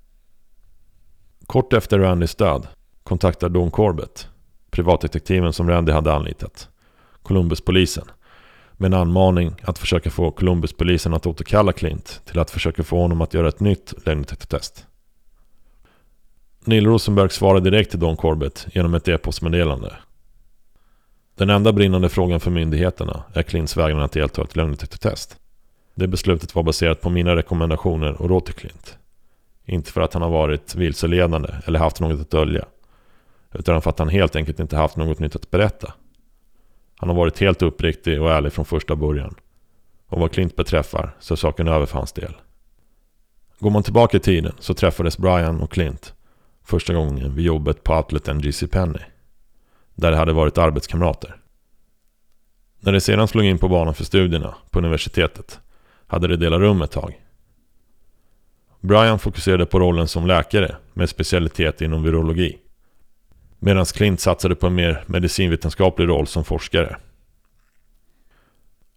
Kort 1.46 1.72
efter 1.72 1.98
Randys 1.98 2.34
död 2.34 2.68
kontaktar 3.02 3.48
Don 3.48 3.70
Corbett, 3.70 4.28
privatdetektiven 4.76 5.52
som 5.52 5.70
Randy 5.70 5.92
hade 5.92 6.12
anlitat, 6.12 6.68
Columbuspolisen, 7.22 8.04
med 8.72 8.94
en 8.94 9.00
anmaning 9.00 9.54
att 9.62 9.78
försöka 9.78 10.10
få 10.10 10.30
Columbuspolisen 10.30 11.14
att 11.14 11.26
återkalla 11.26 11.72
Clint 11.72 12.20
till 12.24 12.38
att 12.38 12.50
försöka 12.50 12.82
få 12.82 13.00
honom 13.00 13.20
att 13.20 13.34
göra 13.34 13.48
ett 13.48 13.60
nytt 13.60 14.06
lögndetektortest. 14.06 14.86
Neil 16.64 16.86
Rosenberg 16.86 17.30
svarar 17.30 17.60
direkt 17.60 17.90
till 17.90 18.00
Don 18.00 18.16
Corbett 18.16 18.66
genom 18.72 18.94
ett 18.94 19.08
e-postmeddelande. 19.08 19.92
Den 21.34 21.50
enda 21.50 21.72
brinnande 21.72 22.08
frågan 22.08 22.40
för 22.40 22.50
myndigheterna 22.50 23.22
är 23.32 23.42
Clints 23.42 23.76
vägran 23.76 24.02
att 24.02 24.12
delta 24.12 24.42
i 24.42 24.44
ett 24.44 24.56
lögndetektortest. 24.56 25.36
Det 25.94 26.06
beslutet 26.06 26.54
var 26.54 26.62
baserat 26.62 27.00
på 27.00 27.10
mina 27.10 27.36
rekommendationer 27.36 28.22
och 28.22 28.28
råd 28.28 28.44
till 28.44 28.54
Clint. 28.54 28.98
Inte 29.64 29.92
för 29.92 30.00
att 30.00 30.12
han 30.12 30.22
har 30.22 30.30
varit 30.30 30.74
vilseledande 30.74 31.48
eller 31.66 31.78
haft 31.78 32.00
något 32.00 32.20
att 32.20 32.30
dölja. 32.30 32.64
Utan 33.52 33.82
för 33.82 33.90
att 33.90 33.98
han 33.98 34.08
helt 34.08 34.36
enkelt 34.36 34.60
inte 34.60 34.76
haft 34.76 34.96
något 34.96 35.18
nytt 35.18 35.36
att 35.36 35.50
berätta. 35.50 35.94
Han 36.96 37.08
har 37.08 37.16
varit 37.16 37.38
helt 37.38 37.62
uppriktig 37.62 38.22
och 38.22 38.30
ärlig 38.30 38.52
från 38.52 38.64
första 38.64 38.96
början. 38.96 39.34
Och 40.06 40.20
vad 40.20 40.32
Clint 40.32 40.56
beträffar 40.56 41.16
så 41.20 41.34
är 41.34 41.36
saken 41.36 41.68
över 41.68 41.86
för 41.86 41.98
hans 41.98 42.12
del. 42.12 42.36
Går 43.58 43.70
man 43.70 43.82
tillbaka 43.82 44.16
i 44.16 44.20
tiden 44.20 44.52
så 44.58 44.74
träffades 44.74 45.18
Brian 45.18 45.60
och 45.60 45.72
Clint 45.72 46.14
första 46.64 46.94
gången 46.94 47.34
vid 47.34 47.44
jobbet 47.44 47.84
på 47.84 47.96
outleten 47.96 48.40
JC 48.40 48.64
Penny, 48.70 48.98
Där 49.94 50.10
de 50.10 50.16
hade 50.16 50.32
varit 50.32 50.58
arbetskamrater. 50.58 51.36
När 52.80 52.92
de 52.92 53.00
sedan 53.00 53.28
slog 53.28 53.44
in 53.44 53.58
på 53.58 53.68
banan 53.68 53.94
för 53.94 54.04
studierna 54.04 54.54
på 54.70 54.78
universitetet 54.78 55.60
hade 56.06 56.28
de 56.28 56.36
delat 56.36 56.60
rum 56.60 56.82
ett 56.82 56.90
tag. 56.90 57.20
Brian 58.80 59.18
fokuserade 59.18 59.66
på 59.66 59.78
rollen 59.78 60.08
som 60.08 60.26
läkare 60.26 60.76
med 60.92 61.08
specialitet 61.08 61.80
inom 61.80 62.02
virologi. 62.02 62.58
Medan 63.66 63.84
Clint 63.84 64.20
satsade 64.20 64.54
på 64.54 64.66
en 64.66 64.74
mer 64.74 65.04
medicinvetenskaplig 65.06 66.08
roll 66.08 66.26
som 66.26 66.44
forskare. 66.44 66.96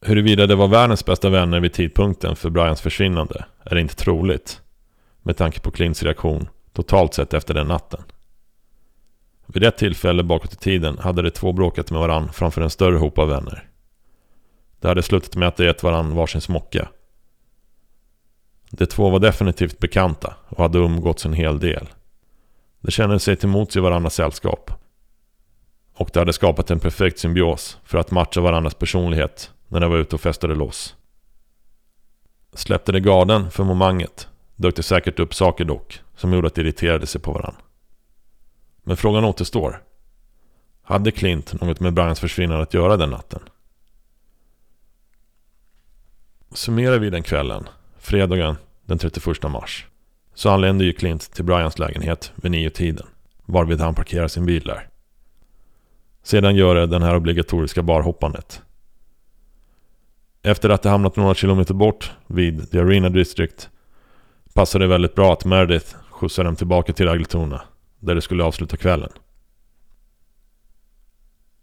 Huruvida 0.01 0.47
det 0.47 0.55
var 0.55 0.67
världens 0.67 1.05
bästa 1.05 1.29
vänner 1.29 1.59
vid 1.59 1.73
tidpunkten 1.73 2.35
för 2.35 2.49
Brians 2.49 2.81
försvinnande 2.81 3.45
är 3.63 3.75
inte 3.75 3.95
troligt. 3.95 4.61
Med 5.21 5.37
tanke 5.37 5.59
på 5.59 5.71
Clints 5.71 6.03
reaktion 6.03 6.49
totalt 6.73 7.13
sett 7.13 7.33
efter 7.33 7.53
den 7.53 7.67
natten. 7.67 8.03
Vid 9.45 9.63
ett 9.63 9.77
tillfälle 9.77 10.23
bakåt 10.23 10.53
i 10.53 10.55
tiden 10.55 10.97
hade 10.97 11.21
de 11.21 11.31
två 11.31 11.51
bråkat 11.51 11.91
med 11.91 11.99
varann 11.99 12.33
framför 12.33 12.61
en 12.61 12.69
större 12.69 12.97
hop 12.97 13.17
av 13.17 13.29
vänner. 13.29 13.69
Det 14.79 14.87
hade 14.87 15.03
slutat 15.03 15.35
med 15.35 15.47
att 15.47 15.57
de 15.57 15.65
gett 15.65 15.83
varann 15.83 16.15
varsin 16.15 16.41
smocka. 16.41 16.89
De 18.71 18.85
två 18.85 19.09
var 19.09 19.19
definitivt 19.19 19.79
bekanta 19.79 20.33
och 20.49 20.63
hade 20.63 20.79
umgåtts 20.79 21.25
en 21.25 21.33
hel 21.33 21.59
del. 21.59 21.87
De 22.81 22.91
kände 22.91 23.19
sig 23.19 23.35
till 23.35 23.49
mots 23.49 23.75
i 23.75 23.79
varandras 23.79 24.13
sällskap. 24.13 24.71
Och 25.93 26.09
det 26.13 26.19
hade 26.19 26.33
skapat 26.33 26.71
en 26.71 26.79
perfekt 26.79 27.19
symbios 27.19 27.77
för 27.83 27.97
att 27.97 28.11
matcha 28.11 28.41
varandras 28.41 28.73
personlighet 28.73 29.51
när 29.67 29.79
de 29.79 29.91
var 29.91 29.97
ute 29.97 30.15
och 30.15 30.21
festade 30.21 30.55
loss. 30.55 30.95
Släppte 32.53 32.91
de 32.91 32.99
garden 32.99 33.51
för 33.51 33.63
momanget 33.63 34.27
dök 34.55 34.75
det 34.75 34.83
säkert 34.83 35.19
upp 35.19 35.33
saker 35.33 35.65
dock 35.65 36.01
som 36.15 36.33
gjorde 36.33 36.47
att 36.47 36.55
de 36.55 36.61
irriterade 36.61 37.07
sig 37.07 37.21
på 37.21 37.31
varandra. 37.31 37.61
Men 38.83 38.97
frågan 38.97 39.23
återstår. 39.23 39.83
Hade 40.81 41.11
Clint 41.11 41.61
något 41.61 41.79
med 41.79 41.93
Brians 41.93 42.19
försvinnande 42.19 42.63
att 42.63 42.73
göra 42.73 42.97
den 42.97 43.09
natten? 43.09 43.39
Summerar 46.51 46.99
vi 46.99 47.09
den 47.09 47.23
kvällen, 47.23 47.69
fredagen 47.99 48.57
den 48.85 48.97
31 48.97 49.43
mars, 49.43 49.87
så 50.39 50.49
anlände 50.49 50.85
ju 50.85 50.93
Clint 50.93 51.31
till 51.33 51.45
Brians 51.45 51.79
lägenhet 51.79 52.31
vid 52.35 52.51
niotiden. 52.51 53.07
varvid 53.45 53.81
han 53.81 53.95
parkerar 53.95 54.27
sin 54.27 54.45
bil 54.45 54.63
där. 54.63 54.87
Sedan 56.23 56.55
gör 56.55 56.75
det 56.75 56.85
den 56.85 57.01
här 57.01 57.15
obligatoriska 57.15 57.83
barhoppandet. 57.83 58.61
Efter 60.41 60.69
att 60.69 60.81
det 60.81 60.89
hamnat 60.89 61.15
några 61.15 61.33
kilometer 61.33 61.73
bort 61.73 62.11
vid 62.27 62.71
The 62.71 62.79
Arena 62.79 63.09
District 63.09 63.69
passade 64.53 64.83
det 64.83 64.89
väldigt 64.89 65.15
bra 65.15 65.33
att 65.33 65.45
Meredith 65.45 65.95
skjutsar 66.09 66.43
dem 66.43 66.55
tillbaka 66.55 66.93
till 66.93 67.09
Agletona 67.09 67.61
där 67.99 68.15
de 68.15 68.21
skulle 68.21 68.43
avsluta 68.43 68.77
kvällen. 68.77 69.11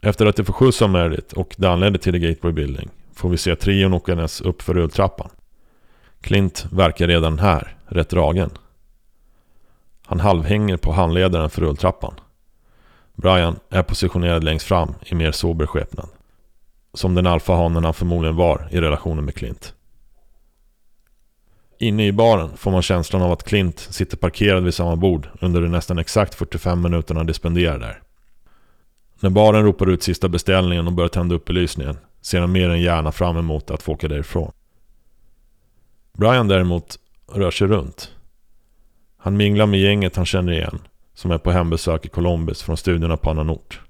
Efter 0.01 0.27
att 0.27 0.37
de 0.37 0.45
får 0.45 0.53
skjuts 0.53 0.83
av 0.83 0.91
Meredith 0.91 1.35
och 1.35 1.55
det 1.59 1.71
anländer 1.71 1.99
till 1.99 2.13
The 2.13 2.19
Gateway 2.19 2.53
Building 2.53 2.89
får 3.15 3.29
vi 3.29 3.37
se 3.37 3.57
trion 3.57 3.95
åkandes 3.95 4.41
upp 4.41 4.63
för 4.63 4.75
rulltrappan. 4.75 5.31
Clint 6.21 6.67
verkar 6.73 7.09
redan 7.09 7.39
här 7.39 7.77
rätt 7.87 8.09
dragen. 8.09 8.51
Han 10.07 10.21
halvhänger 10.21 10.77
på 10.77 10.93
handledaren 10.93 11.51
för 11.51 11.63
rulltrappan. 11.63 12.15
Brian 13.15 13.59
är 13.71 13.83
positionerad 13.83 14.45
längst 14.45 14.67
fram 14.67 14.95
i 15.07 15.15
mer 15.15 15.33
sober 15.33 15.67
skepnad. 15.67 16.09
Som 16.95 17.15
den 17.15 17.27
alfahanen 17.27 17.85
han 17.85 17.95
förmodligen 17.95 18.37
var 18.37 18.69
i 18.71 18.81
relationen 18.81 19.25
med 19.25 19.35
Clint. 19.35 19.75
Inne 21.79 22.07
i 22.07 22.13
baren 22.13 22.57
får 22.57 22.71
man 22.71 22.83
känslan 22.83 23.23
av 23.23 23.33
att 23.33 23.43
Clint 23.43 23.79
sitter 23.79 24.17
parkerad 24.17 24.65
vid 24.65 24.75
samma 24.75 24.97
bord 24.97 25.29
under 25.41 25.61
de 25.61 25.69
nästan 25.69 25.99
exakt 25.99 26.35
45 26.35 26.83
minuterna 26.83 27.25
de 27.25 27.35
spenderar 27.35 27.79
där. 27.79 28.03
När 29.21 29.31
baren 29.31 29.65
ropar 29.65 29.87
ut 29.87 30.03
sista 30.03 30.29
beställningen 30.29 30.87
och 30.87 30.93
börjar 30.93 31.09
tända 31.09 31.35
upp 31.35 31.45
belysningen 31.45 31.99
ser 32.21 32.41
han 32.41 32.53
mer 32.53 32.71
än 32.71 32.81
gärna 32.81 33.13
fram 33.13 33.37
emot 33.37 33.71
att 33.71 33.83
få 33.83 33.93
åka 33.93 34.09
därifrån. 34.09 34.53
Brian 36.13 36.49
däremot 36.49 36.99
rör 37.33 37.51
sig 37.51 37.67
runt. 37.67 38.16
Han 39.17 39.37
minglar 39.37 39.67
med 39.67 39.81
gänget 39.81 40.17
han 40.17 40.27
känner 40.27 40.53
igen, 40.53 40.79
som 41.15 41.31
är 41.31 41.39
på 41.39 41.51
hembesök 41.51 42.07
i 42.07 42.09
Columbus 42.09 42.63
från 42.63 42.77
studierna 42.77 43.17
på 43.17 43.31
annan 43.31 43.51
ort. 43.51 43.81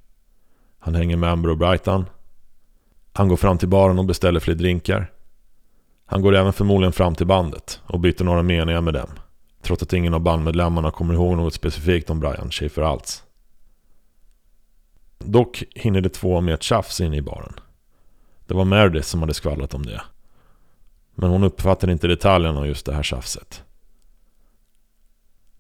Han 0.79 0.95
hänger 0.95 1.17
med 1.17 1.31
Amber 1.31 1.51
och 1.51 1.59
Brighton. 1.59 2.05
Han 3.13 3.29
går 3.29 3.37
fram 3.37 3.59
till 3.59 3.69
baren 3.69 3.99
och 3.99 4.05
beställer 4.05 4.41
fler 4.41 4.55
drinkar. 4.55 5.11
Han 6.07 6.23
går 6.23 6.35
även 6.35 6.53
förmodligen 6.53 6.93
fram 6.93 7.15
till 7.15 7.27
bandet 7.27 7.81
och 7.87 8.01
byter 8.01 8.25
några 8.25 8.43
meningar 8.43 8.81
med 8.81 8.95
dem. 8.95 9.11
trots 9.63 9.83
att 9.83 9.93
ingen 9.93 10.15
av 10.15 10.21
bandmedlemmarna 10.21 10.91
kommer 10.91 11.15
ihåg 11.15 11.37
något 11.37 11.55
specifikt 11.55 12.11
om 12.11 12.21
Brian 12.21 12.51
Schaefer 12.51 12.83
alls. 12.83 13.23
Dock 15.19 15.65
hinner 15.75 16.01
de 16.01 16.09
två 16.09 16.41
med 16.41 16.55
ett 16.55 16.63
tjafs 16.63 17.01
inne 17.01 17.17
i 17.17 17.23
baren. 17.23 17.53
Det 18.47 18.55
var 18.55 18.65
Meredith 18.65 19.07
som 19.07 19.21
hade 19.21 19.35
skvallrat 19.35 19.75
om 19.75 19.87
det. 19.87 20.03
Men 21.15 21.31
hon 21.31 21.45
uppfattade 21.45 21.93
inte 21.93 22.07
detaljerna 22.07 22.59
av 22.59 22.67
just 22.67 22.87
det 22.87 22.95
här 22.95 23.03
tjafset. 23.03 23.65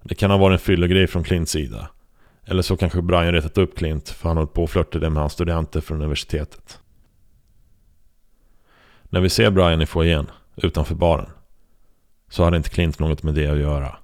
Det 0.09 0.15
kan 0.15 0.31
ha 0.31 0.39
varit 0.39 0.61
en 0.61 0.65
fyllegrej 0.65 1.07
från 1.07 1.25
Clints 1.25 1.53
sida. 1.53 1.91
Eller 2.45 2.63
så 2.63 2.77
kanske 2.77 3.03
Brian 3.03 3.33
retat 3.33 3.59
upp 3.59 3.77
Clint 3.79 4.09
för 4.09 4.29
han 4.29 4.37
höll 4.37 4.47
på 4.47 4.63
och 4.63 4.71
flörtade 4.71 5.11
med 5.11 5.21
hans 5.21 5.33
studenter 5.33 5.81
från 5.81 5.99
universitetet. 5.99 6.79
När 9.03 9.21
vi 9.21 9.29
ser 9.29 9.51
Brian 9.51 9.83
i 9.83 9.87
foajén, 9.87 10.31
utanför 10.57 10.95
baren, 10.95 11.31
så 12.31 12.45
hade 12.45 12.57
inte 12.57 12.71
Clint 12.71 12.99
något 12.99 13.23
med 13.23 13.35
det 13.35 13.47
att 13.47 13.59
göra. 13.59 13.97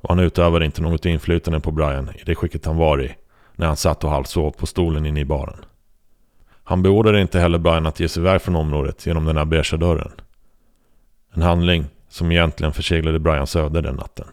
Och 0.00 0.08
han 0.08 0.18
utövade 0.18 0.64
inte 0.64 0.82
något 0.82 1.06
inflytande 1.06 1.60
på 1.60 1.70
Brian 1.70 2.10
i 2.14 2.22
det 2.24 2.34
skicket 2.34 2.64
han 2.64 2.76
var 2.76 3.02
i 3.02 3.14
när 3.54 3.66
han 3.66 3.76
satt 3.76 4.04
och 4.04 4.10
halvsov 4.10 4.50
på 4.50 4.66
stolen 4.66 5.06
inne 5.06 5.20
i 5.20 5.24
baren. 5.24 5.64
Han 6.64 6.82
beordrade 6.82 7.20
inte 7.20 7.40
heller 7.40 7.58
Brian 7.58 7.86
att 7.86 8.00
ge 8.00 8.08
sig 8.08 8.20
iväg 8.20 8.42
från 8.42 8.56
området 8.56 9.06
genom 9.06 9.24
den 9.24 9.36
här 9.36 9.44
beiga 9.44 9.76
dörren. 9.76 10.12
En 11.34 11.42
handling 11.42 11.84
som 12.08 12.32
egentligen 12.32 12.72
förseglade 12.72 13.18
Brians 13.18 13.56
öde 13.56 13.80
den 13.80 13.94
natten. 13.94 14.26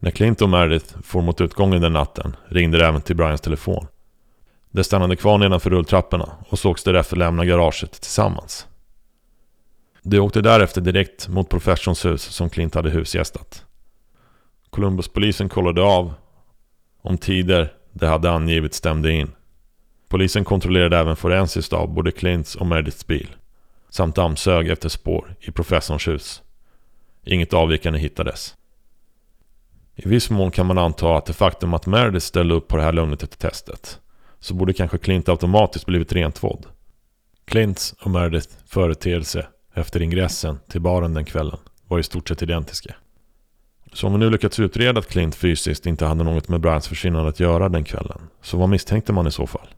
När 0.00 0.10
Clint 0.10 0.42
och 0.42 0.48
Meredith 0.48 0.94
for 1.02 1.22
mot 1.22 1.40
utgången 1.40 1.80
den 1.80 1.92
natten 1.92 2.36
ringde 2.48 2.78
det 2.78 2.86
även 2.86 3.00
till 3.00 3.16
Brians 3.16 3.40
telefon. 3.40 3.86
De 4.70 4.84
stannade 4.84 5.16
kvar 5.16 5.38
nedanför 5.38 5.70
rulltrapporna 5.70 6.36
och 6.48 6.58
sågs 6.58 6.84
därefter 6.84 7.16
lämna 7.16 7.44
garaget 7.44 7.92
tillsammans. 7.92 8.66
De 10.02 10.20
åkte 10.20 10.40
därefter 10.40 10.80
direkt 10.80 11.28
mot 11.28 11.48
professorns 11.48 12.04
hus 12.04 12.22
som 12.22 12.50
Clint 12.50 12.74
hade 12.74 12.90
husgästat. 12.90 13.64
Columbuspolisen 14.70 15.48
kollade 15.48 15.82
av 15.82 16.14
om 17.02 17.18
tider 17.18 17.72
de 17.92 18.06
hade 18.06 18.30
angivit 18.30 18.74
stämde 18.74 19.12
in. 19.12 19.30
Polisen 20.08 20.44
kontrollerade 20.44 20.98
även 20.98 21.16
forensiskt 21.16 21.72
av 21.72 21.94
både 21.94 22.10
Clints 22.10 22.54
och 22.54 22.66
Merediths 22.66 23.06
bil. 23.06 23.36
Samt 23.90 24.16
dammsög 24.16 24.68
efter 24.68 24.88
spår 24.88 25.34
i 25.40 25.50
professorns 25.50 26.08
hus. 26.08 26.42
Inget 27.24 27.54
avvikande 27.54 27.98
hittades. 27.98 28.57
I 30.00 30.08
viss 30.08 30.30
mån 30.30 30.50
kan 30.50 30.66
man 30.66 30.78
anta 30.78 31.16
att 31.16 31.26
det 31.26 31.32
faktum 31.32 31.74
att 31.74 31.86
Meredith 31.86 32.26
ställde 32.26 32.54
upp 32.54 32.68
på 32.68 32.76
det 32.76 32.82
här 32.82 32.92
lögndetektortestet 32.92 34.00
så 34.40 34.54
borde 34.54 34.72
kanske 34.72 34.98
Clint 34.98 35.28
automatiskt 35.28 35.86
blivit 35.86 36.12
rentvådd. 36.12 36.66
Clints 37.44 37.94
och 38.00 38.10
Merediths 38.10 38.58
företeelse 38.66 39.46
efter 39.74 40.02
ingressen 40.02 40.58
till 40.68 40.80
baren 40.80 41.14
den 41.14 41.24
kvällen 41.24 41.58
var 41.88 41.98
i 41.98 42.02
stort 42.02 42.28
sett 42.28 42.42
identiska. 42.42 42.94
Så 43.92 44.06
om 44.06 44.12
vi 44.12 44.18
nu 44.18 44.30
lyckats 44.30 44.60
utreda 44.60 44.98
att 44.98 45.08
Clint 45.08 45.34
fysiskt 45.34 45.86
inte 45.86 46.06
hade 46.06 46.24
något 46.24 46.48
med 46.48 46.60
Brians 46.60 46.88
försvinnande 46.88 47.28
att 47.28 47.40
göra 47.40 47.68
den 47.68 47.84
kvällen, 47.84 48.20
så 48.42 48.58
vad 48.58 48.68
misstänkte 48.68 49.12
man 49.12 49.26
i 49.26 49.30
så 49.30 49.46
fall? 49.46 49.68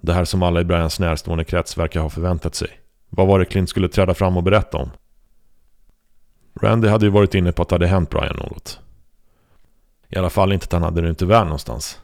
Det 0.00 0.12
här 0.12 0.24
som 0.24 0.42
alla 0.42 0.60
i 0.60 0.64
Brians 0.64 1.00
närstående 1.00 1.44
krets 1.44 1.78
verkar 1.78 2.00
ha 2.00 2.10
förväntat 2.10 2.54
sig. 2.54 2.70
Vad 3.08 3.26
var 3.26 3.38
det 3.38 3.44
Clint 3.44 3.70
skulle 3.70 3.88
träda 3.88 4.14
fram 4.14 4.36
och 4.36 4.42
berätta 4.42 4.78
om? 4.78 4.90
Randy 6.62 6.88
hade 6.88 7.04
ju 7.04 7.10
varit 7.10 7.34
inne 7.34 7.52
på 7.52 7.62
att 7.62 7.68
det 7.68 7.74
hade 7.74 7.86
hänt 7.86 8.10
Brian 8.10 8.36
något. 8.36 8.80
I 10.08 10.18
alla 10.18 10.30
fall 10.30 10.52
inte 10.52 10.64
att 10.64 10.72
han 10.72 10.82
hade 10.82 11.00
det 11.00 11.08
inte 11.08 11.26
väl 11.26 11.44
någonstans. 11.44 12.00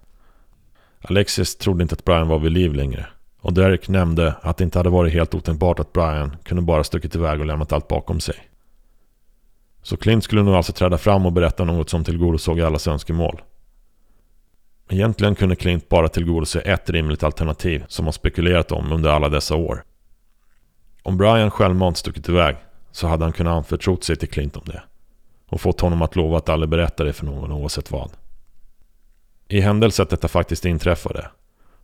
Alexis 1.00 1.56
trodde 1.56 1.82
inte 1.82 1.92
att 1.92 2.04
Brian 2.04 2.28
var 2.28 2.38
vid 2.38 2.52
liv 2.52 2.74
längre. 2.74 3.06
Och 3.40 3.52
Derek 3.52 3.88
nämnde 3.88 4.34
att 4.42 4.56
det 4.56 4.64
inte 4.64 4.78
hade 4.78 4.90
varit 4.90 5.12
helt 5.12 5.34
otänkbart 5.34 5.78
att 5.78 5.92
Brian 5.92 6.36
kunde 6.44 6.62
bara 6.62 6.84
stuckit 6.84 7.14
iväg 7.14 7.40
och 7.40 7.46
lämnat 7.46 7.72
allt 7.72 7.88
bakom 7.88 8.20
sig. 8.20 8.36
Så 9.82 9.96
Clint 9.96 10.24
skulle 10.24 10.42
nog 10.42 10.54
alltså 10.54 10.72
träda 10.72 10.98
fram 10.98 11.26
och 11.26 11.32
berätta 11.32 11.64
något 11.64 11.90
som 11.90 12.04
tillgodosåg 12.04 12.60
allas 12.60 12.88
önskemål. 12.88 13.42
Egentligen 14.88 15.34
kunde 15.34 15.56
Clint 15.56 15.88
bara 15.88 16.08
tillgodose 16.08 16.60
ett 16.60 16.90
rimligt 16.90 17.22
alternativ 17.22 17.84
som 17.88 18.06
han 18.06 18.12
spekulerat 18.12 18.72
om 18.72 18.92
under 18.92 19.10
alla 19.10 19.28
dessa 19.28 19.56
år. 19.56 19.84
Om 21.02 21.16
Brian 21.16 21.50
självmant 21.50 21.96
stuckit 21.96 22.28
iväg 22.28 22.56
så 22.94 23.06
hade 23.06 23.24
han 23.24 23.32
kunnat 23.32 23.56
anförtrott 23.56 24.04
sig 24.04 24.16
till 24.16 24.28
Clint 24.28 24.56
om 24.56 24.62
det. 24.66 24.82
Och 25.46 25.60
fått 25.60 25.80
honom 25.80 26.02
att 26.02 26.16
lova 26.16 26.36
att 26.36 26.48
aldrig 26.48 26.70
berätta 26.70 27.04
det 27.04 27.12
för 27.12 27.26
någon 27.26 27.52
oavsett 27.52 27.90
vad. 27.90 28.10
I 29.48 29.60
händelse 29.60 30.02
att 30.02 30.10
detta 30.10 30.28
faktiskt 30.28 30.64
inträffade, 30.64 31.30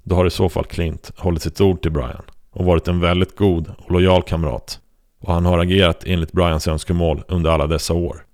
då 0.02 0.14
har 0.14 0.26
i 0.26 0.30
så 0.30 0.48
fall 0.48 0.64
Clint 0.64 1.12
hållit 1.16 1.42
sitt 1.42 1.60
ord 1.60 1.82
till 1.82 1.90
Brian 1.90 2.22
och 2.50 2.64
varit 2.64 2.88
en 2.88 3.00
väldigt 3.00 3.36
god 3.36 3.72
och 3.78 3.90
lojal 3.90 4.22
kamrat. 4.22 4.80
Och 5.20 5.34
han 5.34 5.46
har 5.46 5.58
agerat 5.58 6.04
enligt 6.06 6.32
Brians 6.32 6.68
önskemål 6.68 7.22
under 7.28 7.50
alla 7.50 7.66
dessa 7.66 7.94
år. 7.94 8.24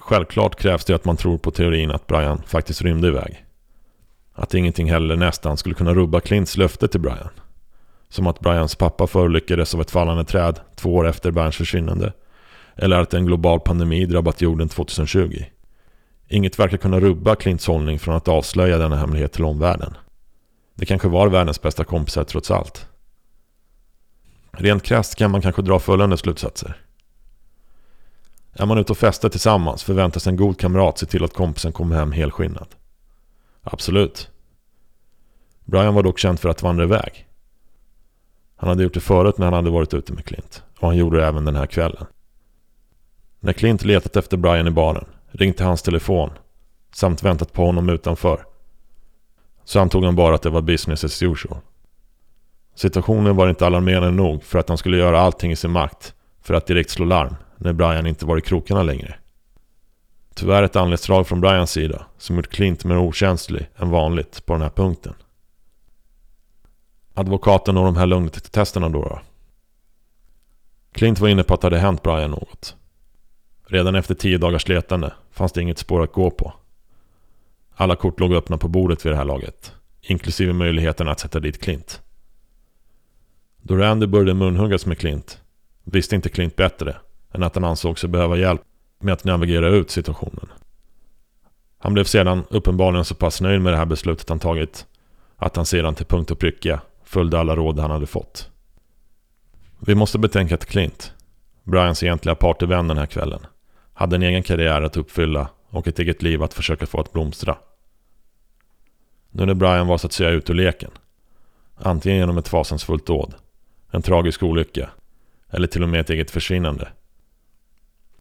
Självklart 0.00 0.56
krävs 0.56 0.84
det 0.84 0.94
att 0.94 1.04
man 1.04 1.16
tror 1.16 1.38
på 1.38 1.50
teorin 1.50 1.90
att 1.90 2.06
Brian 2.06 2.42
faktiskt 2.46 2.82
rymde 2.82 3.08
iväg. 3.08 3.44
Att 4.32 4.54
ingenting 4.54 4.90
heller 4.90 5.16
nästan 5.16 5.56
skulle 5.56 5.74
kunna 5.74 5.94
rubba 5.94 6.20
Clints 6.20 6.56
löfte 6.56 6.88
till 6.88 7.00
Brian. 7.00 7.30
Som 8.14 8.26
att 8.26 8.40
Brians 8.40 8.74
pappa 8.74 9.06
förolyckades 9.06 9.74
av 9.74 9.80
ett 9.80 9.90
fallande 9.90 10.24
träd 10.24 10.60
två 10.74 10.94
år 10.94 11.08
efter 11.08 11.30
Berns 11.30 11.56
försvinnande. 11.56 12.12
Eller 12.76 13.00
att 13.00 13.14
en 13.14 13.26
global 13.26 13.60
pandemi 13.60 14.06
drabbat 14.06 14.40
jorden 14.40 14.68
2020. 14.68 15.44
Inget 16.28 16.58
verkar 16.58 16.76
kunna 16.76 17.00
rubba 17.00 17.34
Clints 17.34 17.66
hållning 17.66 17.98
från 17.98 18.14
att 18.14 18.28
avslöja 18.28 18.78
denna 18.78 18.96
hemlighet 18.96 19.32
till 19.32 19.44
omvärlden. 19.44 19.94
Det 20.74 20.86
kanske 20.86 21.08
var 21.08 21.28
världens 21.28 21.62
bästa 21.62 21.84
kompisar 21.84 22.24
trots 22.24 22.50
allt. 22.50 22.86
Rent 24.52 24.82
krasst 24.82 25.14
kan 25.14 25.30
man 25.30 25.42
kanske 25.42 25.62
dra 25.62 25.78
följande 25.78 26.16
slutsatser. 26.16 26.76
Är 28.52 28.66
man 28.66 28.78
ute 28.78 28.92
och 28.92 28.98
festar 28.98 29.28
tillsammans 29.28 29.84
förväntas 29.84 30.26
en 30.26 30.36
god 30.36 30.58
kamrat 30.58 30.98
se 30.98 31.06
till 31.06 31.24
att 31.24 31.34
kompisen 31.34 31.72
kommer 31.72 31.96
hem 31.96 32.12
helskinnad. 32.12 32.68
Absolut. 33.62 34.30
Brian 35.64 35.94
var 35.94 36.02
dock 36.02 36.18
känd 36.18 36.40
för 36.40 36.48
att 36.48 36.62
vandra 36.62 36.84
iväg. 36.84 37.28
Han 38.56 38.68
hade 38.68 38.82
gjort 38.82 38.94
det 38.94 39.00
förut 39.00 39.38
när 39.38 39.46
han 39.46 39.54
hade 39.54 39.70
varit 39.70 39.94
ute 39.94 40.12
med 40.12 40.24
Clint. 40.24 40.62
Och 40.78 40.88
han 40.88 40.96
gjorde 40.96 41.16
det 41.16 41.26
även 41.26 41.44
den 41.44 41.56
här 41.56 41.66
kvällen. 41.66 42.06
När 43.40 43.52
Clint 43.52 43.84
letat 43.84 44.16
efter 44.16 44.36
Brian 44.36 44.66
i 44.66 44.70
baren, 44.70 45.04
ringt 45.30 45.56
till 45.56 45.66
hans 45.66 45.82
telefon 45.82 46.30
samt 46.94 47.22
väntat 47.22 47.52
på 47.52 47.66
honom 47.66 47.88
utanför 47.88 48.44
så 49.64 49.80
antog 49.80 50.04
han 50.04 50.16
bara 50.16 50.34
att 50.34 50.42
det 50.42 50.50
var 50.50 50.60
business 50.60 51.04
as 51.04 51.22
usual. 51.22 51.58
Situationen 52.74 53.36
var 53.36 53.48
inte 53.48 53.66
alarmerande 53.66 54.10
nog 54.10 54.44
för 54.44 54.58
att 54.58 54.68
han 54.68 54.78
skulle 54.78 54.96
göra 54.96 55.20
allting 55.20 55.52
i 55.52 55.56
sin 55.56 55.70
makt 55.70 56.14
för 56.42 56.54
att 56.54 56.66
direkt 56.66 56.90
slå 56.90 57.04
larm 57.04 57.34
när 57.56 57.72
Brian 57.72 58.06
inte 58.06 58.26
var 58.26 58.38
i 58.38 58.40
krokarna 58.40 58.82
längre. 58.82 59.14
Tyvärr 60.34 60.62
ett 60.62 60.76
anletsdrag 60.76 61.26
från 61.26 61.40
Brians 61.40 61.70
sida 61.70 62.06
som 62.18 62.36
gjort 62.36 62.48
Clint 62.50 62.84
mer 62.84 62.98
okänslig 62.98 63.70
än 63.76 63.90
vanligt 63.90 64.46
på 64.46 64.52
den 64.52 64.62
här 64.62 64.70
punkten. 64.70 65.14
Advokaten 67.14 67.76
och 67.76 67.84
de 67.84 67.96
här 67.96 68.06
lugntesterna 68.06 68.88
då, 68.88 69.02
då? 69.02 69.20
Clint 70.92 71.20
var 71.20 71.28
inne 71.28 71.42
på 71.42 71.54
att 71.54 71.60
det 71.60 71.66
hade 71.66 71.78
hänt 71.78 72.02
Brian 72.02 72.30
något. 72.30 72.76
Redan 73.66 73.94
efter 73.94 74.14
tio 74.14 74.38
dagars 74.38 74.68
letande 74.68 75.12
fanns 75.30 75.52
det 75.52 75.62
inget 75.62 75.78
spår 75.78 76.02
att 76.02 76.12
gå 76.12 76.30
på. 76.30 76.52
Alla 77.74 77.96
kort 77.96 78.20
låg 78.20 78.34
öppna 78.34 78.58
på 78.58 78.68
bordet 78.68 79.06
vid 79.06 79.12
det 79.12 79.16
här 79.16 79.24
laget. 79.24 79.72
Inklusive 80.00 80.52
möjligheten 80.52 81.08
att 81.08 81.20
sätta 81.20 81.40
dit 81.40 81.62
Clint. 81.62 82.02
Då 83.62 83.76
Randy 83.76 84.06
började 84.06 84.34
munhuggas 84.34 84.86
med 84.86 84.98
Clint 84.98 85.40
visste 85.84 86.14
inte 86.14 86.28
Clint 86.28 86.56
bättre 86.56 86.96
än 87.32 87.42
att 87.42 87.54
han 87.54 87.64
ansåg 87.64 87.98
sig 87.98 88.08
behöva 88.08 88.36
hjälp 88.36 88.60
med 89.00 89.14
att 89.14 89.24
navigera 89.24 89.68
ut 89.68 89.90
situationen. 89.90 90.48
Han 91.78 91.94
blev 91.94 92.04
sedan 92.04 92.44
uppenbarligen 92.50 93.04
så 93.04 93.14
pass 93.14 93.40
nöjd 93.40 93.60
med 93.60 93.72
det 93.72 93.76
här 93.76 93.84
beslutet 93.84 94.28
han 94.28 94.38
tagit 94.38 94.86
att 95.36 95.56
han 95.56 95.66
sedan 95.66 95.94
till 95.94 96.06
punkt 96.06 96.30
och 96.30 96.38
pricka 96.38 96.80
följde 97.04 97.40
alla 97.40 97.56
råd 97.56 97.78
han 97.78 97.90
hade 97.90 98.06
fått. 98.06 98.50
Vi 99.78 99.94
måste 99.94 100.18
betänka 100.18 100.54
att 100.54 100.66
Clint, 100.66 101.12
Brians 101.62 102.02
egentliga 102.02 102.34
partyvän 102.34 102.88
den 102.88 102.98
här 102.98 103.06
kvällen, 103.06 103.40
hade 103.92 104.16
en 104.16 104.22
egen 104.22 104.42
karriär 104.42 104.82
att 104.82 104.96
uppfylla 104.96 105.48
och 105.70 105.88
ett 105.88 105.98
eget 105.98 106.22
liv 106.22 106.42
att 106.42 106.54
försöka 106.54 106.86
få 106.86 107.00
att 107.00 107.12
blomstra. 107.12 107.56
Nu 109.30 109.46
när 109.46 109.54
Brian 109.54 109.86
var 109.86 109.98
så 109.98 110.06
att 110.06 110.12
säga 110.12 110.30
ute 110.30 110.52
ur 110.52 110.56
leken, 110.56 110.90
antingen 111.76 112.18
genom 112.18 112.38
ett 112.38 112.48
fasansfullt 112.48 113.06
dåd, 113.06 113.34
en 113.90 114.02
tragisk 114.02 114.42
olycka 114.42 114.90
eller 115.50 115.66
till 115.66 115.82
och 115.82 115.88
med 115.88 116.00
ett 116.00 116.10
eget 116.10 116.30
försvinnande, 116.30 116.88